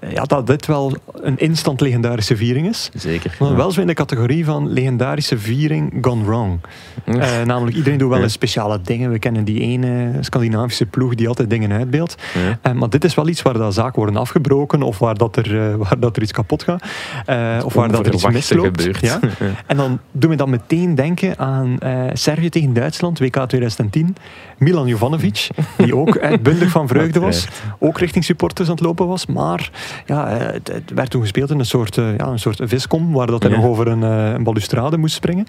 [0.09, 2.90] ja, dat dit wel een instant legendarische viering is.
[2.94, 3.37] Zeker.
[3.38, 6.61] Maar wel zo in de categorie van legendarische viering gone wrong.
[7.04, 9.11] Eh, namelijk, iedereen doet wel eens speciale dingen.
[9.11, 12.16] We kennen die ene Scandinavische ploeg die altijd dingen uitbeeldt.
[12.62, 15.70] Eh, maar dit is wel iets waar dat zaken worden afgebroken of waar, dat er,
[15.70, 16.85] eh, waar dat er iets kapot gaat.
[17.26, 18.83] Eh, of waar dat er iets misloopt.
[19.00, 19.20] Ja?
[19.66, 24.16] En dan doen we dat meteen denken aan eh, Servië tegen Duitsland, WK 2010.
[24.59, 27.48] Milan Jovanovic, die ook uitbundig van vreugde was.
[27.78, 29.26] Ook richting supporters aan het lopen was.
[29.26, 29.70] Maar
[30.07, 33.12] ja, eh, het, het werd toen gespeeld in een soort, eh, ja, een soort viskom,
[33.12, 33.57] waar dat hij Ja.
[33.57, 35.47] nog over een, eh, een balustrade moest springen.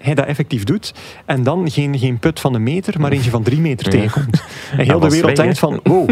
[0.00, 0.94] Hij dat effectief doet.
[1.24, 4.42] En dan geen, geen put van een meter, maar eentje van drie meter tegenkomt.
[4.76, 6.10] En heel de wereld denkt van, wow,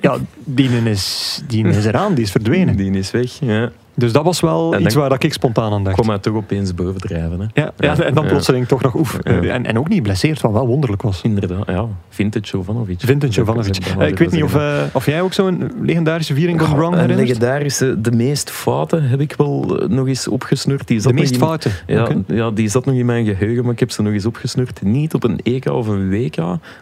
[0.00, 2.76] ja, die is, die is eraan, die is verdwenen.
[2.76, 3.30] Die is weg.
[3.40, 3.70] Ja.
[3.96, 5.94] Dus dat was wel En iets waar dat ik spontaan aan dacht.
[5.96, 7.40] Kwam hij toch opeens bovendrijven.
[7.40, 7.62] Hè?
[7.62, 9.18] Ja, ja, en dan plotseling toch nog oef.
[9.22, 9.32] Ja.
[9.42, 11.22] En, en ook niet blesseerd, wat wel wonderlijk was.
[11.22, 11.86] Inderdaad, ja.
[12.08, 13.00] Vintage Jovanovic.
[13.00, 13.76] Vintage Jovanovic.
[13.98, 17.00] Eh, ik weet niet of, eh, of jij ook zo'n legendarische viering Goh, wrong een
[17.00, 17.26] herinnert?
[17.28, 20.88] legendarische, de meest foute heb ik wel eh, nog eens opgesnurd.
[20.88, 21.70] Die De meest in- foute.
[21.86, 24.82] Ja, ja, die zat nog in mijn geheugen, maar ik heb ze nog eens opgesnurd.
[24.82, 26.36] Niet op een EK of een WK,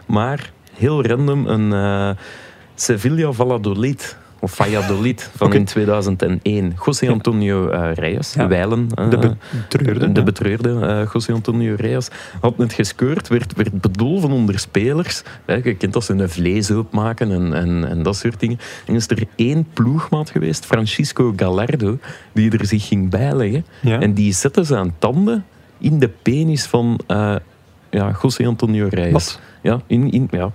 [0.05, 2.09] maar heel random een eh,
[2.75, 4.17] Sevilla Valladolid.
[4.43, 6.73] Of Valladolid van in 2001.
[6.85, 8.47] José Antonio eh Reyes, Ja.
[8.47, 8.87] Wijlen.
[8.95, 9.35] eh, De
[9.69, 10.11] betreurde.
[10.11, 12.07] de betreurde eh, José Antonio Reyes
[12.41, 15.23] had net gescoord, werd, werd bedolven onder spelers.
[15.45, 18.59] Hè, je kent dat ze een vlees opmaken en, en, en dat soort dingen.
[18.87, 21.97] En is er één ploegmaat geweest, Francisco Gallardo,
[22.33, 23.65] die er zich ging bijleggen.
[23.79, 23.99] Ja.
[23.99, 25.45] En die zette zijn tanden
[25.77, 26.99] in de penis van
[27.89, 29.11] ja, José Antonio Reyes.
[29.11, 29.39] Wat?
[29.61, 30.51] Ja, in, in, ja,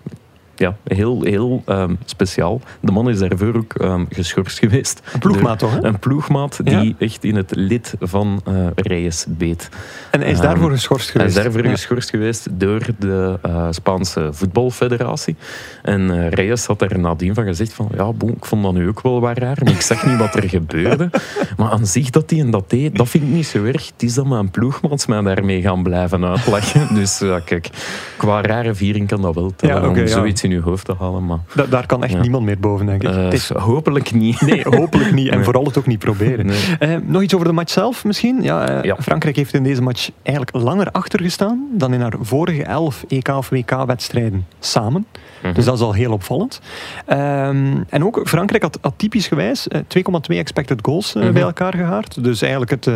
[0.58, 2.60] ja, heel, heel ehm, speciaal.
[2.80, 5.00] De man is daarvoor ook ehm, geschorst geweest.
[5.12, 5.84] Een ploegmaat toch, hè?
[5.84, 6.80] Een ploegmaat Ja.
[6.80, 9.68] die echt in het lid van eh Reyes beet.
[10.10, 11.36] En hij is Ehm, daarvoor geschorst Hij is geweest.
[11.52, 11.76] daarvoor Ja.
[11.76, 15.36] geschorst geweest door de eh, Spaanse voetbalfederatie.
[15.82, 18.88] En eh, Reyes had er nadien van gezegd van, ja, bon, ik vond dat nu
[18.88, 21.10] ook wel wat raar, maar ik zag niet wat er gebeurde.
[21.56, 23.86] Maar aan zich dat hij en dat deed, dat vind ik niet zo erg.
[23.92, 26.86] Het is dat mijn ploegmaats mij daarmee gaan blijven uitlachen.
[26.98, 27.68] Dus ja, kijk,
[28.16, 30.12] qua rare viering kan dat wel tellen Ja, oké, om ja.
[30.12, 31.26] zoiets in je hoofd te halen.
[31.26, 32.20] Maar Da- daar kan echt Ja.
[32.20, 33.08] niemand meer boven, denk ik.
[33.08, 34.40] eh, Het is- hopelijk niet.
[34.40, 35.28] nee, hopelijk niet.
[35.30, 35.44] En Nee.
[35.44, 36.46] vooral het ook niet proberen.
[36.46, 36.58] Nee.
[36.78, 38.42] Eh, nog iets over de match zelf misschien.
[38.42, 38.96] Ja, eh, Ja.
[39.00, 43.28] Frankrijk heeft in deze match eigenlijk langer achter gestaan dan in haar vorige elf EK
[43.28, 45.06] of WK-wedstrijden samen.
[45.42, 45.52] Mhm.
[45.54, 46.60] Dus dat is al heel opvallend.
[47.06, 51.32] Ehm, en ook Frankrijk had, had typisch gewijs eh, 2,2 expected goals eh, Mhm.
[51.32, 52.24] bij elkaar gehaard.
[52.24, 52.94] Dus eigenlijk het eh,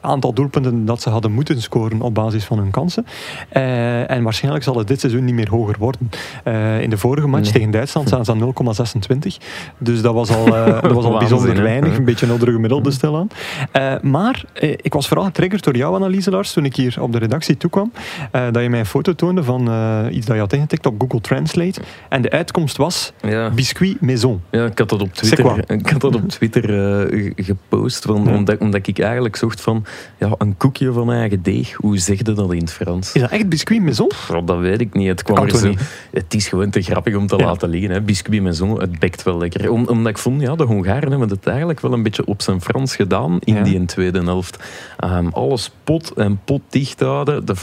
[0.00, 3.06] aantal doelpunten dat ze hadden moeten scoren op basis van hun kansen.
[3.48, 6.10] Eh, en waarschijnlijk zal het dit seizoen niet meer hoger worden.
[6.44, 7.52] Eh, in de vorige match Nee.
[7.52, 9.38] tegen Duitsland staan ze aan 0,26.
[9.78, 11.96] Dus dat was al, eh, dat was al bijzonder weinig.
[11.96, 13.28] Een beetje een onder gemiddelde stilaan.
[13.72, 17.12] Eh, maar eh, ik was vooral getriggerd door jouw analyse, Lars, toen ik hier op
[17.12, 17.92] de redactie toekwam.
[18.30, 20.94] eh, dat je mij een foto toonde van eh, iets dat je had ingetikt op
[20.98, 21.79] Google Translate.
[22.08, 23.50] En de uitkomst was Ja.
[23.50, 24.40] biscuit maison.
[24.50, 25.12] Ja, ik had dat op?
[25.14, 28.34] Twitter, ik had dat op Twitter eh, ge- gepost, van, Ja.
[28.34, 29.84] omdat, omdat ik eigenlijk zocht van
[30.18, 31.72] ja, een koekje van eigen deeg.
[31.72, 33.12] Hoe zeg je dat in het Frans?
[33.12, 34.06] Is dat echt biscuit maison?
[34.08, 35.08] Pff, dat weet ik niet.
[35.08, 35.74] Het, kwam er zo,
[36.10, 37.44] het is gewoon te grappig om te Ja.
[37.44, 37.90] laten liggen.
[37.90, 38.00] Hè.
[38.00, 39.70] Biscuit maison, het bekt wel lekker.
[39.70, 42.60] Om, omdat ik vond, ja, de Hongaren hebben het eigenlijk wel een beetje op zijn
[42.60, 44.58] Frans gedaan in die tweede helft.
[44.98, 47.44] Ehm, alles pot en pot dicht houden.
[47.46, 47.54] De,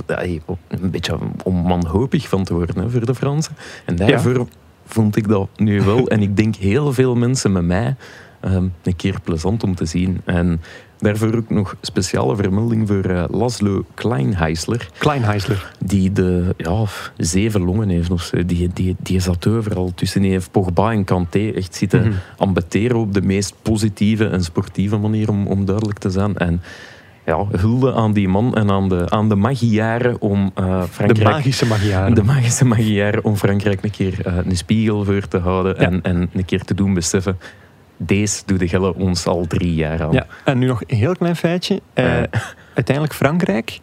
[0.67, 3.55] een beetje om wanhopig van te worden hè, voor de Fransen.
[3.85, 4.47] En daarvoor
[4.85, 6.07] vond ik dat nu wel.
[6.07, 7.95] En ik denk heel veel mensen met mij
[8.39, 10.21] ehm, een keer plezant om te zien.
[10.25, 10.61] En
[10.99, 15.71] daarvoor ook nog speciale vermelding voor eh, Laszlo Kleinheisler Kleinheisler.
[15.85, 16.83] die de ja,
[17.17, 18.45] zeven longen heeft of zo.
[18.45, 20.21] Die, die, die zat overal tussen.
[20.21, 22.11] Die heeft Pogba en Kanté echt zitten Mhm.
[22.37, 26.37] ambeteren op de meest positieve en sportieve manier, om, om duidelijk te zijn.
[26.37, 26.61] En
[27.27, 31.29] ja, hulde aan die man en aan de, aan de Magyaren om eh, De Frankrijk...
[31.29, 32.13] magische Magyaren.
[32.13, 35.85] de magische Magyaren om Frankrijk een keer eh, een spiegel voor te houden Ja.
[35.87, 37.37] en, en een keer te doen beseffen.
[37.97, 40.11] Deze doet de Gelle ons al drie jaar aan.
[40.11, 41.81] Ja, en nu nog een heel klein feitje.
[41.93, 42.23] Eh.
[42.73, 43.79] uiteindelijk Frankrijk,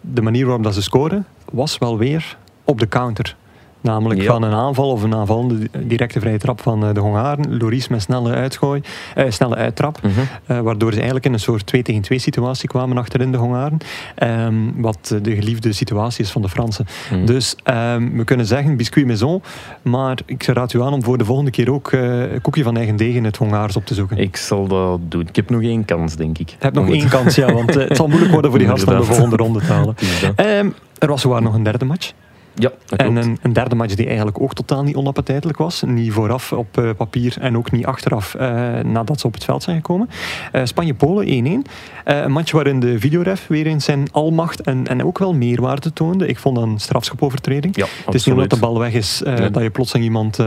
[0.00, 3.36] de manier waarop dat ze scoren, was wel weer op de counter.
[3.80, 4.26] Namelijk Ja.
[4.32, 7.56] van een aanval of een aanvallende directe vrije trap van eh, de Hongaren.
[7.58, 8.80] Loris met snelle uitgooi,
[9.14, 9.98] eh, snelle uittrap.
[10.02, 10.12] Mhm.
[10.46, 13.78] eh, waardoor ze eigenlijk in een soort 2 tegen 2 situatie kwamen achterin de Hongaren.
[14.14, 16.86] Ehm, wat de geliefde situatie is van de Fransen.
[17.12, 17.24] Mhm.
[17.26, 19.42] Dus ehm, we kunnen zeggen biscuit maison.
[19.82, 22.76] Maar ik raad u aan om voor de volgende keer ook eh, een koekje van
[22.76, 24.18] eigen deeg in het Hongaars op te zoeken.
[24.18, 25.20] Ik zal dat doen.
[25.28, 26.48] Ik heb nog één kans, denk ik.
[26.48, 28.68] Je hebt nog het- één kans, ja, want eh, het zal moeilijk worden voor die
[28.68, 29.94] gasten om de volgende ronde te halen.
[30.36, 32.12] Ehm, er was zowaar nog een derde match.
[32.58, 35.82] Ja, En een, een derde match die eigenlijk ook totaal niet onappetijtelijk was.
[35.86, 38.48] Niet vooraf op eh, papier en ook niet achteraf eh,
[38.84, 40.08] nadat ze op het veld zijn gekomen.
[40.52, 41.70] Eh, Spanje-Polen 1-1.
[42.04, 45.92] Eh, een match waarin de videoref weer eens zijn almacht en, en ook wel meerwaarde
[45.92, 46.26] toonde.
[46.26, 47.76] Ik vond dat een strafschopovertreding.
[47.76, 49.50] Ja, Het is niet omdat de bal weg is Nee.
[49.50, 50.38] dat je plotseling iemand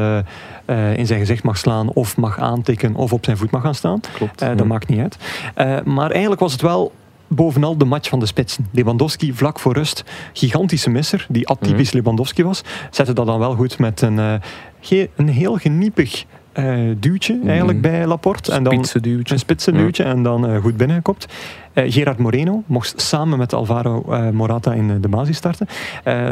[0.95, 3.99] in zijn gezicht mag slaan of mag aantikken of op zijn voet mag gaan staan.
[4.13, 4.39] Klopt.
[4.39, 4.63] Dat Ja.
[4.65, 5.17] maakt niet uit.
[5.85, 6.91] Maar eigenlijk was het wel
[7.29, 8.67] bovenal de match van de spitsen.
[8.71, 11.97] Lewandowski vlak voor rust, gigantische misser, die atypisch Mhm.
[11.97, 12.61] Lewandowski was,
[12.91, 17.87] zette dat dan wel goed met een, eh, een heel geniepig eh, duwtje eigenlijk Mhm.
[17.91, 18.51] bij Laporte.
[18.51, 19.33] En dan duwtje.
[19.33, 21.33] een spitse duwtje en dan eh, goed binnengekopt.
[21.73, 25.67] Eh, Gerard Moreno mocht samen met Alvaro Morata in de basis starten.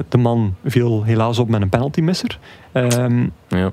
[0.09, 2.39] De man viel helaas op met een penaltymisser.
[2.71, 3.71] Ehm, Ja.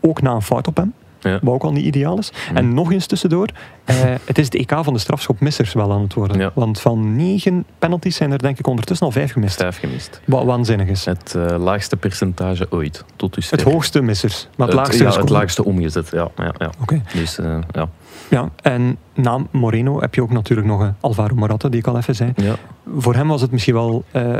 [0.00, 0.92] ook na een fout op hem.
[1.20, 1.38] Ja.
[1.42, 2.32] Wat ook al niet ideaal is.
[2.48, 2.56] Mhm.
[2.56, 3.48] En nog eens tussendoor.
[3.84, 6.38] eh, het is de EK van de strafschopmissers wel aan het worden.
[6.38, 6.50] Ja.
[6.54, 9.56] Want van negen penalties zijn er denk ik ondertussen al vijf gemist.
[9.56, 10.20] Vijf gemist.
[10.24, 11.04] Wat waanzinnig is.
[11.04, 13.58] Het eh, laagste percentage ooit, tot dusver.
[13.58, 14.48] Het hoogste missers.
[14.56, 16.28] Maar het, laagste ja, het laagste omgezet, ja.
[16.36, 16.70] ja, ja.
[16.80, 17.02] Oké.
[17.14, 17.88] Dus eh, ja.
[18.30, 21.96] Ja, en na Moreno heb je ook natuurlijk nog een Alvaro Morata, die ik al
[21.96, 22.32] even zei.
[22.36, 22.54] ja.
[22.96, 24.36] Voor hem was het misschien wel eh,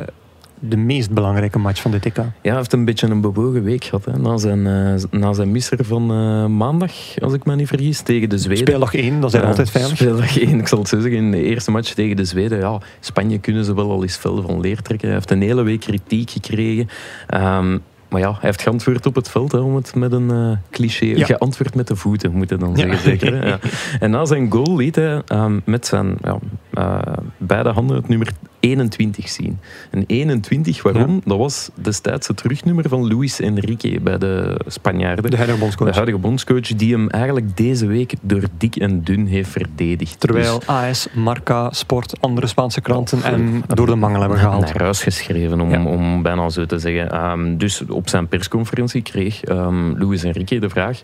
[0.60, 2.16] de meest belangrijke match van dit EK.
[2.16, 4.04] Ja, hij heeft een beetje een bewogen week gehad.
[4.04, 4.18] Hè.
[4.18, 8.28] Na, zijn, eh, na zijn misser van eh, maandag, als ik me niet vergis, tegen
[8.28, 8.66] de Zweden.
[8.66, 9.96] Speeldag 1, dat zijn Ja, altijd veilig.
[9.96, 11.18] Speeldag 1, ik zal het zo zeggen.
[11.20, 12.58] In de eerste match tegen de Zweden.
[12.58, 15.06] Ja, Spanje kunnen ze wel al eens fel van leer trekken.
[15.06, 16.88] Hij heeft een hele week kritiek gekregen.
[17.26, 17.78] Ehm,
[18.10, 21.04] maar ja, hij heeft geantwoord op het veld, hè, om het met een eh, cliché...
[21.06, 21.24] Ja.
[21.24, 22.76] Geantwoord met de voeten, moet je dan Ja.
[22.76, 22.98] zeggen.
[22.98, 23.48] Zeker, hè.
[23.48, 23.58] Ja.
[24.00, 26.38] En na zijn goal liet hij ehm, met zijn ja,
[26.74, 26.98] eh,
[27.36, 28.28] beide handen het nummer
[28.60, 29.58] 21 zien.
[29.90, 31.20] En 21, waarom?
[31.24, 35.30] Dat was destijds het terugnummer van Luis Enrique bij de Spanjaarden.
[35.30, 35.88] De huidige bondscoach.
[35.88, 40.20] De huidige bondscoach die hem eigenlijk deze week door dik en dun heeft verdedigd.
[40.20, 44.60] Terwijl Dus AS, Marca, Sport, andere Spaanse kranten en door de mangel hebben gehaald.
[44.60, 47.10] naar huis geschreven, om, om bijna zo te zeggen.
[47.10, 51.00] Ehm, dus op zijn persconferentie kreeg ehm Luis Enrique de vraag...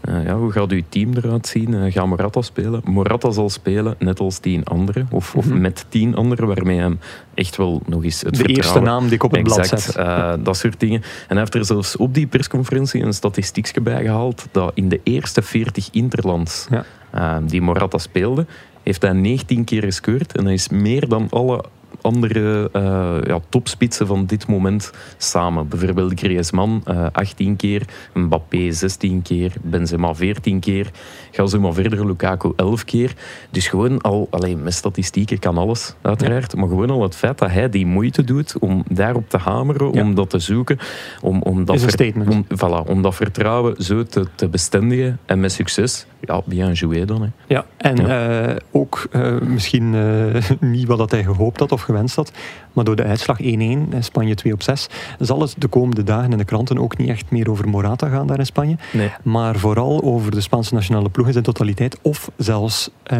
[0.00, 1.74] eh, ja, hoe gaat uw team eruit zien?
[1.74, 2.80] Eh, gaat Morata spelen?
[2.84, 5.08] Morata zal spelen, net als tien anderen.
[5.10, 5.60] Of, of Mhm.
[5.60, 6.96] met tien anderen, waarmee hij
[7.34, 9.96] echt wel nog eens het De eerste naam die ik op het blad zet.
[9.96, 11.00] eh, dat soort dingen.
[11.02, 15.00] En hij heeft er zelfs op die persconferentie een statistiekje bij gehaald dat in de
[15.02, 16.84] eerste 40 interlands Ja.
[17.10, 18.46] eh, die Morata speelde,
[18.82, 20.36] heeft hij 19 keer gescoord.
[20.36, 21.64] En dat is meer dan alle
[22.02, 25.68] andere eh, ja, topspitsen van dit moment samen.
[25.68, 27.82] Bijvoorbeeld Griezmann eh 18 keer,
[28.14, 30.90] Mbappé 16 keer, Benzema 14 keer,
[31.30, 33.14] ga zo maar verder, Lukaku 11 keer.
[33.50, 37.50] Dus gewoon al, alleen met statistieken kan alles, uiteraard, maar gewoon al het feit dat
[37.50, 40.02] hij die moeite doet om daarop te hameren, Ja.
[40.02, 40.78] om dat te zoeken,
[41.20, 45.18] om, om, dat Is een ver- om, voilà, om dat vertrouwen zo te, te bestendigen
[45.26, 47.22] en met succes, ja, bien joué dan.
[47.22, 47.28] Hè.
[47.46, 52.16] Ja, en eh, ook eh, misschien eh, niet wat dat hij gehoopt had of gewenst
[52.16, 52.32] had,
[52.72, 54.86] maar door de uitslag 1-1, en Spanje 2 op 6,
[55.18, 58.26] zal het de komende dagen in de kranten ook niet echt meer over Morata gaan
[58.26, 59.10] daar in Spanje, Nee.
[59.22, 63.18] maar vooral over de Spaanse nationale ploeg in zijn totaliteit, of zelfs eh,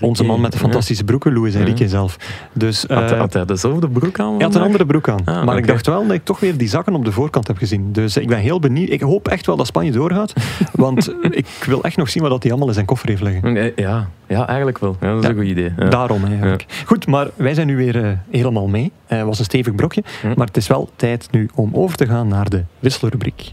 [0.00, 1.88] onze man met de fantastische broeken, Luis Enrique Ja.
[1.88, 2.16] zelf.
[2.52, 4.34] Dus, Had, eh, had hij dezelfde broek aan?
[4.34, 5.20] hij had een andere broek aan.
[5.24, 7.56] Ah, maar ik dacht wel dat ik toch weer die zakken op de voorkant heb
[7.56, 7.92] gezien.
[7.92, 8.90] Dus ik ben heel benieuwd.
[8.90, 10.32] Ik hoop echt wel dat Spanje doorgaat.
[10.72, 13.72] want ik wil echt nog zien wat dat hij allemaal in zijn koffer heeft liggen.
[13.76, 14.96] Ja, ja, eigenlijk wel.
[15.00, 15.30] Ja, dat is Ja.
[15.30, 15.72] een goed idee.
[15.76, 15.88] Ja.
[15.88, 16.82] Daarom eigenlijk.
[16.86, 18.92] Goed, maar wij zijn nu weer eh, helemaal mee.
[19.06, 20.02] Het was een stevig brokje.
[20.20, 20.32] Hm.
[20.36, 23.52] Maar het is wel tijd nu om over te gaan naar de wisselrubriek.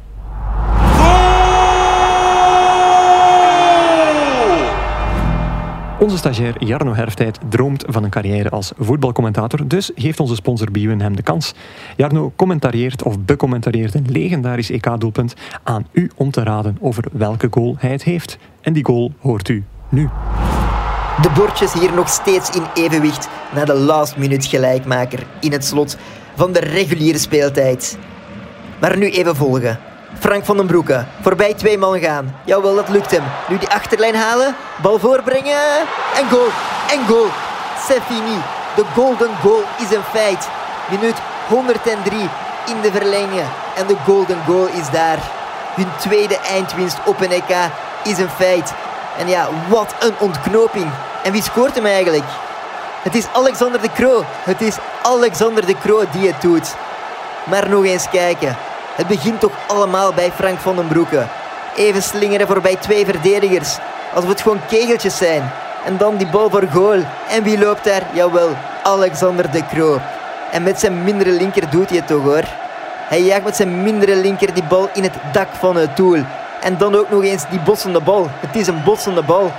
[5.99, 11.01] Onze stagiair Jarno Herftijd droomt van een carrière als voetbalcommentator, dus geeft onze sponsor Bwin
[11.01, 11.53] hem de kans.
[11.95, 17.75] Jarno commentarieert of becommentarieert een legendarisch EK-doelpunt aan u om te raden over welke goal
[17.79, 18.37] hij het heeft.
[18.61, 20.09] En die goal hoort u nu.
[21.21, 25.97] De bordjes hier nog steeds in evenwicht na de last minute gelijkmaker in het slot
[26.35, 27.97] van de reguliere speeltijd.
[28.79, 29.79] Maar nu even volgen.
[30.19, 32.35] Frank van den Broeke, voorbij twee man gaan.
[32.45, 33.23] Jawel, dat lukt hem.
[33.49, 35.79] Nu die achterlijn halen, bal voorbrengen
[36.15, 36.47] en goal.
[36.91, 37.27] En goal.
[37.87, 38.01] C'est.
[38.75, 40.49] De golden goal is een feit.
[40.89, 41.15] Minuut
[41.47, 42.29] 103
[42.67, 43.47] in de verlenging.
[43.75, 45.19] En de golden goal is daar.
[45.75, 47.55] Hun tweede eindwinst op een EK
[48.03, 48.73] is een feit.
[49.17, 50.91] En ja, wat een ontknoping.
[51.23, 52.23] En wie scoort hem eigenlijk?
[53.03, 54.23] Het is Alexander de Croo.
[54.43, 56.75] Het is Alexander de Croo die het doet.
[57.43, 58.57] Maar nog eens kijken.
[58.95, 61.27] Het begint toch allemaal bij Frank van den Broeke.
[61.75, 63.77] Even slingeren voorbij twee verdedigers.
[64.13, 65.51] Alsof het gewoon kegeltjes zijn.
[65.85, 66.99] En dan die bal voor goal.
[67.29, 68.01] En wie loopt daar?
[68.13, 68.49] Jawel,
[68.83, 69.99] Alexander de Croo.
[70.51, 72.43] En met zijn mindere linker doet hij het toch hoor.
[73.09, 76.23] Hij jaagt met zijn mindere linker die bal in het dak van het doel.
[76.61, 78.27] En dan ook nog eens die botsende bal.
[78.29, 79.51] Het is een botsende bal.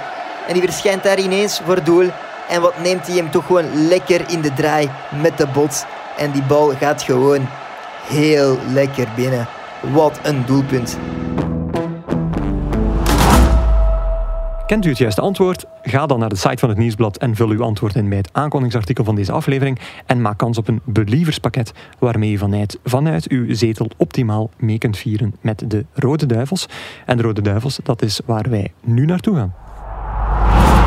[0.46, 2.10] En die verschijnt daar ineens voor doel.
[2.48, 4.90] En wat neemt hij hem toch gewoon lekker in de draai
[5.22, 5.84] met de bots.
[6.16, 7.48] En die bal gaat gewoon
[8.08, 9.48] heel lekker binnen.
[9.80, 10.98] Wat een doelpunt.
[14.70, 15.64] Kent u het juiste antwoord?
[15.82, 18.28] Ga dan naar de site van het Nieuwsblad en vul uw antwoord in bij het
[18.32, 23.54] aankondigingsartikel van deze aflevering en maak kans op een believerspakket waarmee je vanuit, vanuit uw
[23.54, 26.66] zetel optimaal mee kunt vieren met de Rode Duivels.
[27.06, 29.54] En de Rode Duivels, dat is waar wij nu naartoe gaan.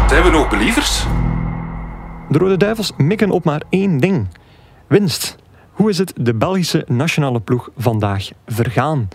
[0.10, 1.06] Zijn we nog believers?
[2.30, 4.28] De Rode Duivels mikken op maar één ding.
[4.88, 5.36] Winst.
[5.72, 9.08] Hoe is het de Belgische nationale ploeg vandaag vergaan?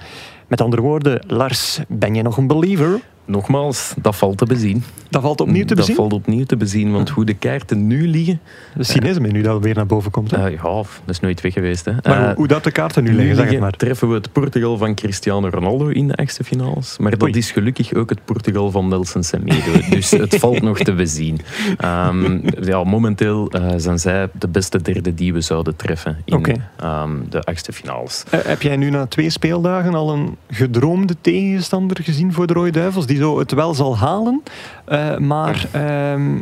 [0.47, 3.01] Met andere woorden, Lars, ben je nog een believer?
[3.29, 4.85] Nogmaals, dat valt te bezien.
[5.11, 5.95] Dat valt opnieuw te bezien.
[5.95, 8.41] Dat valt opnieuw te bezien, want hoe de kaarten nu liggen...
[8.79, 10.31] Is cynisme nu dat weer naar boven komt.
[10.31, 10.47] hè?
[10.47, 11.85] eh, ja, dat is nooit weg geweest.
[11.85, 11.93] Hè.
[11.93, 13.73] maar Eh, hoe, hoe dat de kaarten nu nu liggen, zeg het maar.
[13.73, 16.99] treffen we het Portugal van Cristiano Ronaldo in de achtste finales.
[16.99, 19.73] Maar dat is gelukkig ook het Portugal van Nelson Semedo.
[19.91, 21.41] dus het valt nog te bezien.
[21.77, 27.11] Ehm, ja, momenteel eh, zijn zij de beste derde die we zouden treffen in ehm,
[27.29, 28.25] de achtste finales.
[28.31, 32.71] Eh, heb jij nu na twee speeldagen al een gedroomde tegenstander gezien voor de Rode
[32.71, 33.07] Duivels?
[33.07, 34.43] Die zo het wel zal halen,
[34.85, 36.37] eh, maar ehm,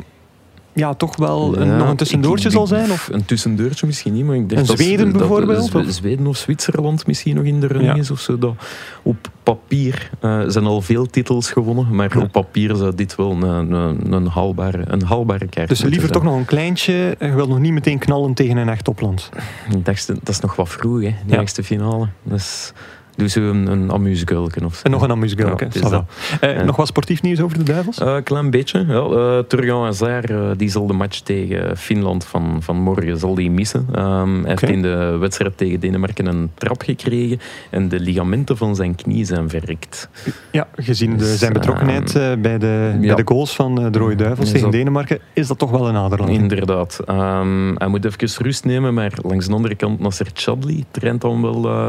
[0.72, 2.90] ja, toch wel een, Ja, nog een tussendoortje ik- zal zijn?
[2.90, 3.08] Of?
[3.12, 5.84] Een tussendeurtje misschien niet, maar ik denk En dat Zweden dat- bijvoorbeeld, of?
[5.92, 8.00] Zweden of Zwitserland misschien nog in de running Ja.
[8.00, 8.38] is of zo.
[8.38, 8.54] Dat
[9.02, 12.22] op papier eh, zijn al veel titels gewonnen, maar Ja.
[12.22, 16.22] op papier zou dit wel een, een, een, haalbare, een haalbare kaart Dus liever toch
[16.22, 19.28] nog een kleintje en je wilt nog niet meteen knallen tegen een echt topland.
[19.72, 21.40] Ik dacht, dat is nog wat vroeg, hè, die Ja.
[21.40, 22.08] eerste finale.
[22.22, 22.72] Dus
[23.16, 23.90] Dus een, een
[24.64, 24.82] of zo.
[24.82, 25.28] En nog een.
[25.36, 25.54] Ja,
[25.88, 26.04] dat.
[26.40, 26.62] Eh.
[26.62, 28.00] Nog wat sportief nieuws over de Duivels?
[28.00, 28.84] Een klein beetje.
[28.88, 28.94] Ja.
[28.94, 33.50] Eh, Turgan Hazard eh, die zal de match tegen Finland van, van morgen zal die
[33.50, 33.86] missen.
[33.92, 38.76] Ehm, hij heeft in de wedstrijd tegen Denemarken een trap gekregen en de ligamenten van
[38.76, 40.08] zijn knie zijn verrekt.
[40.50, 43.98] Ja, gezien de, Dus, zijn betrokkenheid eh, bij, de, bij de goals van eh, de
[43.98, 46.30] Rode Duivels tegen Denemarken, is dat toch wel een aderland.
[46.30, 47.00] Inderdaad.
[47.06, 51.42] Ehm, hij moet even rust nemen, maar langs de andere kant Nasser Chadli traint dan
[51.42, 51.88] wel eh,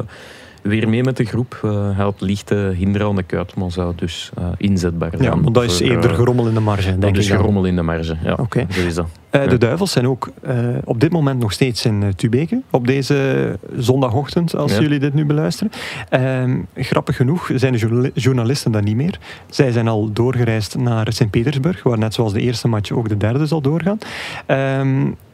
[0.68, 1.60] weer mee met de groep.
[1.64, 5.24] Eh, hij had lichte hinder aan de kuit, maar zou dus eh, inzetbaar zijn.
[5.24, 7.38] Ja, maar dat is eerder eh, gerommel in de marge, denk dat ik is dan.
[7.38, 8.16] gerommel in de marge.
[8.24, 8.66] Ja, Oké.
[8.70, 9.08] zo is dat.
[9.30, 9.58] Eh, de.
[9.58, 13.16] Duivels zijn ook eh, op dit moment nog steeds in uh, Tubeke, op deze
[13.78, 14.82] zondagochtend, als Ja.
[14.82, 15.72] jullie dit nu beluisteren.
[16.10, 19.20] Ehm, grappig genoeg zijn de journali- journalisten dat niet meer.
[19.50, 23.46] Zij zijn al doorgereisd naar Sint-Petersburg, waar net zoals de eerste match ook de derde
[23.46, 23.98] zal doorgaan.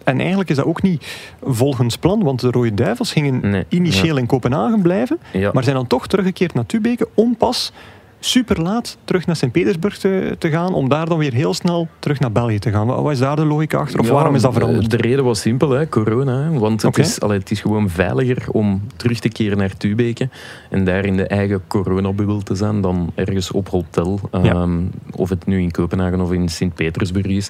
[0.03, 4.17] En eigenlijk is dat ook niet volgens plan, want de Rode Duivels gingen Nee, initieel
[4.17, 5.49] in Kopenhagen blijven, Ja.
[5.53, 7.71] maar zijn dan toch teruggekeerd naar Tubeke om pas
[8.19, 12.19] super laat terug naar Sint-Petersburg te, te gaan, om daar dan weer heel snel terug
[12.19, 12.87] naar België te gaan.
[12.87, 13.99] Wat is daar de logica achter?
[13.99, 14.89] Of Ja, waarom is dat veranderd?
[14.91, 16.49] De reden was simpel, hè, corona.
[16.51, 20.29] Want het, is, allee, het is gewoon veiliger om terug te keren naar Tubeke
[20.69, 24.19] en daar in de eigen coronabubbel te zijn dan ergens op hotel.
[24.31, 24.39] Ja.
[24.43, 24.79] Ehm,
[25.15, 27.49] Of het nu in Kopenhagen of in Sint-Petersburg is.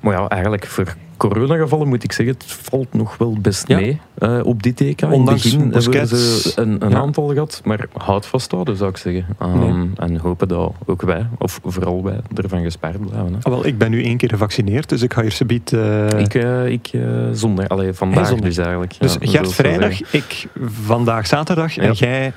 [0.00, 3.76] Maar ja, eigenlijk voor coronagevallen moet ik zeggen, het valt nog wel best Ja.
[3.76, 5.00] mee eh, op dit EK.
[5.02, 6.42] In Ondanks het begin hebben we Busquets.
[6.42, 6.96] ze een, een Ja.
[6.96, 9.26] aantal gehad, maar houd vasthouden zou ik zeggen.
[9.38, 9.90] Ehm, Nee.
[9.96, 13.32] En hopen dat ook wij, of vooral wij, ervan gespaard blijven.
[13.32, 13.38] Hè.
[13.42, 15.72] Ah, wel, ik ben nu één keer gevaccineerd, dus ik ga hier subiet...
[15.72, 17.00] eh, Ik, eh, ik eh,
[17.32, 18.46] zondag, allee, vandaag zondag.
[18.46, 18.94] dus eigenlijk.
[19.00, 20.18] dus Ja, Gert vrijdag, zeggen.
[20.18, 22.32] ik vandaag zaterdag en jij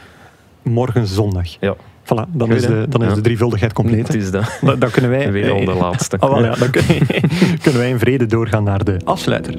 [0.61, 1.47] morgen zondag.
[1.59, 1.75] Ja.
[2.03, 3.15] Voilà, dan Goed, is de, dan is Ja.
[3.15, 4.07] de drievuldigheid compleet.
[4.07, 4.57] Het is dat.
[4.61, 5.31] Dan, dan kunnen wij...
[5.31, 6.17] Weer al de laatste.
[6.19, 6.83] Ah, ja, dan kun-
[7.63, 9.53] kunnen wij in vrede doorgaan naar de afsluiter.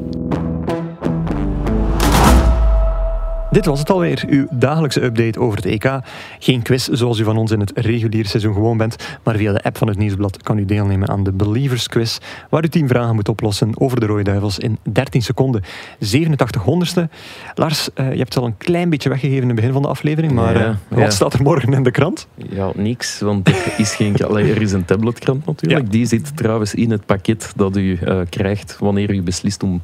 [3.52, 6.00] Dit was het alweer, uw dagelijkse update over het EK.
[6.38, 9.62] Geen quiz zoals u van ons in het reguliere seizoen gewoon bent, maar via de
[9.62, 12.18] app van het Nieuwsblad kan u deelnemen aan de Believers Quiz,
[12.50, 15.62] waar u 10 vragen moet oplossen over de Rode Duivels in 13 seconden.
[15.98, 17.08] 87 honderdste.
[17.54, 19.88] Lars, eh, je hebt het al een klein beetje weggegeven in het begin van de
[19.88, 21.10] aflevering, maar Ja, eh, wat ja.
[21.10, 22.26] staat er morgen in de krant?
[22.34, 24.16] Ja, niks, want er is geen...
[24.32, 25.84] Er is een tabletkrant natuurlijk.
[25.84, 25.90] Ja.
[25.90, 29.82] Die zit trouwens in het pakket dat u eh, krijgt wanneer u beslist om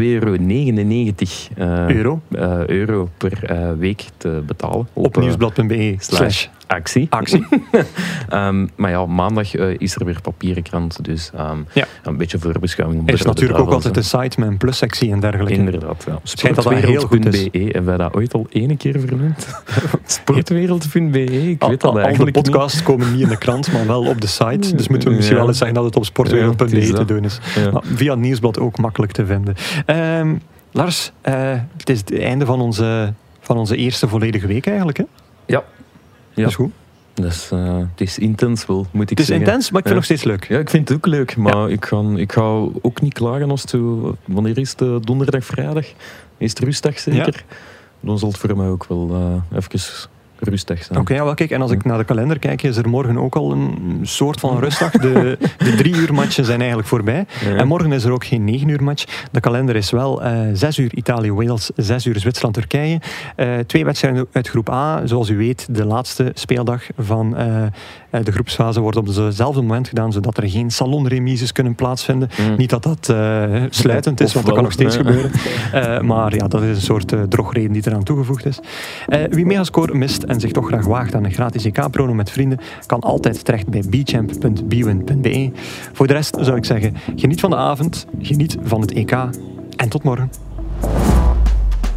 [0.00, 1.56] 2,99
[1.88, 2.20] euro
[2.66, 4.88] Euro euro per eh, week te betalen.
[4.92, 7.06] op eh, nieuwsblad.be slash actie.
[7.20, 7.46] actie.
[8.28, 11.86] Ehm, maar ja, maandag eh, is er weer papieren krant, dus ehm, Ja.
[12.02, 13.08] een beetje voorbeschouwing.
[13.08, 15.52] Er is de natuurlijk ook altijd de site met een plussectie en dergelijke.
[15.58, 16.18] Inderdaad, ja.
[16.22, 19.48] Sportwereld.be, hebben wij dat ooit al ene keer vernoemd?
[20.06, 22.44] Sportwereld.be, ik Al, weet dat al- al de eigenlijk niet.
[22.44, 24.76] podcasts komen niet in de krant, maar wel op de site.
[24.76, 25.40] Dus moeten we misschien Ja.
[25.42, 27.38] wel eens zeggen dat het op sportwereld.be te doen is.
[27.72, 29.54] Maar via nieuwsblad ook makkelijk te vinden.
[29.86, 30.34] Ehm,
[30.72, 34.98] Lars, eh, het is het einde van onze, van onze eerste volledige week eigenlijk.
[34.98, 35.04] Hè?
[35.46, 35.62] Ja.
[36.34, 36.42] Ja.
[36.42, 36.70] Dat is goed.
[37.14, 39.46] Dus het is intens wel, moet ik Het is zeggen.
[39.46, 40.14] intens, maar ik vind het Ja.
[40.14, 40.56] nog steeds leuk.
[40.56, 42.42] Ja, ik vind het ook leuk, maar ik, ga, ik ga
[42.82, 43.64] ook niet klagen als.
[44.24, 44.80] Wanneer is het?
[44.82, 45.86] eh, donderdag, vrijdag?
[46.36, 47.44] Is het rustdag zeker?
[48.00, 49.10] Dan zal het voor mij ook wel
[49.52, 50.00] eh even
[50.40, 50.98] rustig zijn.
[50.98, 53.34] Oké, ja, wel kijk, en als ik naar de kalender kijk, is er morgen ook
[53.34, 54.90] al een soort van rustdag.
[54.90, 57.26] De, de drie uur matchen zijn eigenlijk voorbij.
[57.44, 57.56] Ja.
[57.56, 59.04] En morgen is er ook geen 9 uur match.
[59.30, 63.00] De kalender is wel eh 6 uur Italië-Wales, 6 uur Zwitserland-Turkije.
[63.36, 65.06] Eh, twee wedstrijden uit groep A.
[65.06, 67.62] Zoals u weet, de laatste speeldag van eh,
[68.10, 72.28] de groepsfase wordt op dezelfde moment gedaan, zodat er geen salonremises kunnen plaatsvinden.
[72.40, 72.56] Mm.
[72.56, 75.30] Niet dat dat eh, sluitend is, Of want dat kan nog steeds gebeuren.
[75.72, 78.58] Eh, maar ja, dat is een soort eh, drogreden die eraan toegevoegd is.
[79.06, 82.58] Eh, wie Megascore mist en zich toch graag waagt aan een gratis EK-prono met vrienden,
[82.86, 85.50] kan altijd terecht bij bchamp.bwin.be.
[85.92, 89.12] Voor de rest zou ik zeggen, geniet van de avond, geniet van het EK
[89.76, 90.30] en tot morgen.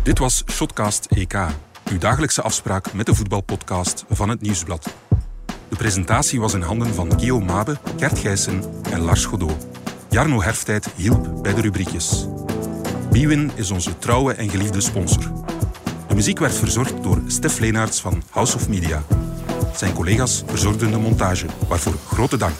[0.03, 1.37] Dit was Shotcast EK,
[1.91, 5.00] uw dagelijkse afspraak met de voetbalpodcast van het Nieuwsblad.
[5.71, 9.67] De presentatie was in handen van Guillaume Mabe, Gert Gijssen en Lars Godot.
[10.09, 12.27] Jarno Herftijd hielp bij de rubriekjes.
[13.09, 15.31] Bwin is onze trouwe en geliefde sponsor.
[16.07, 19.03] De muziek werd verzorgd door Stef Leenaerts van House of Media.
[19.75, 22.59] Zijn collega's verzorgden de montage, waarvoor grote dank.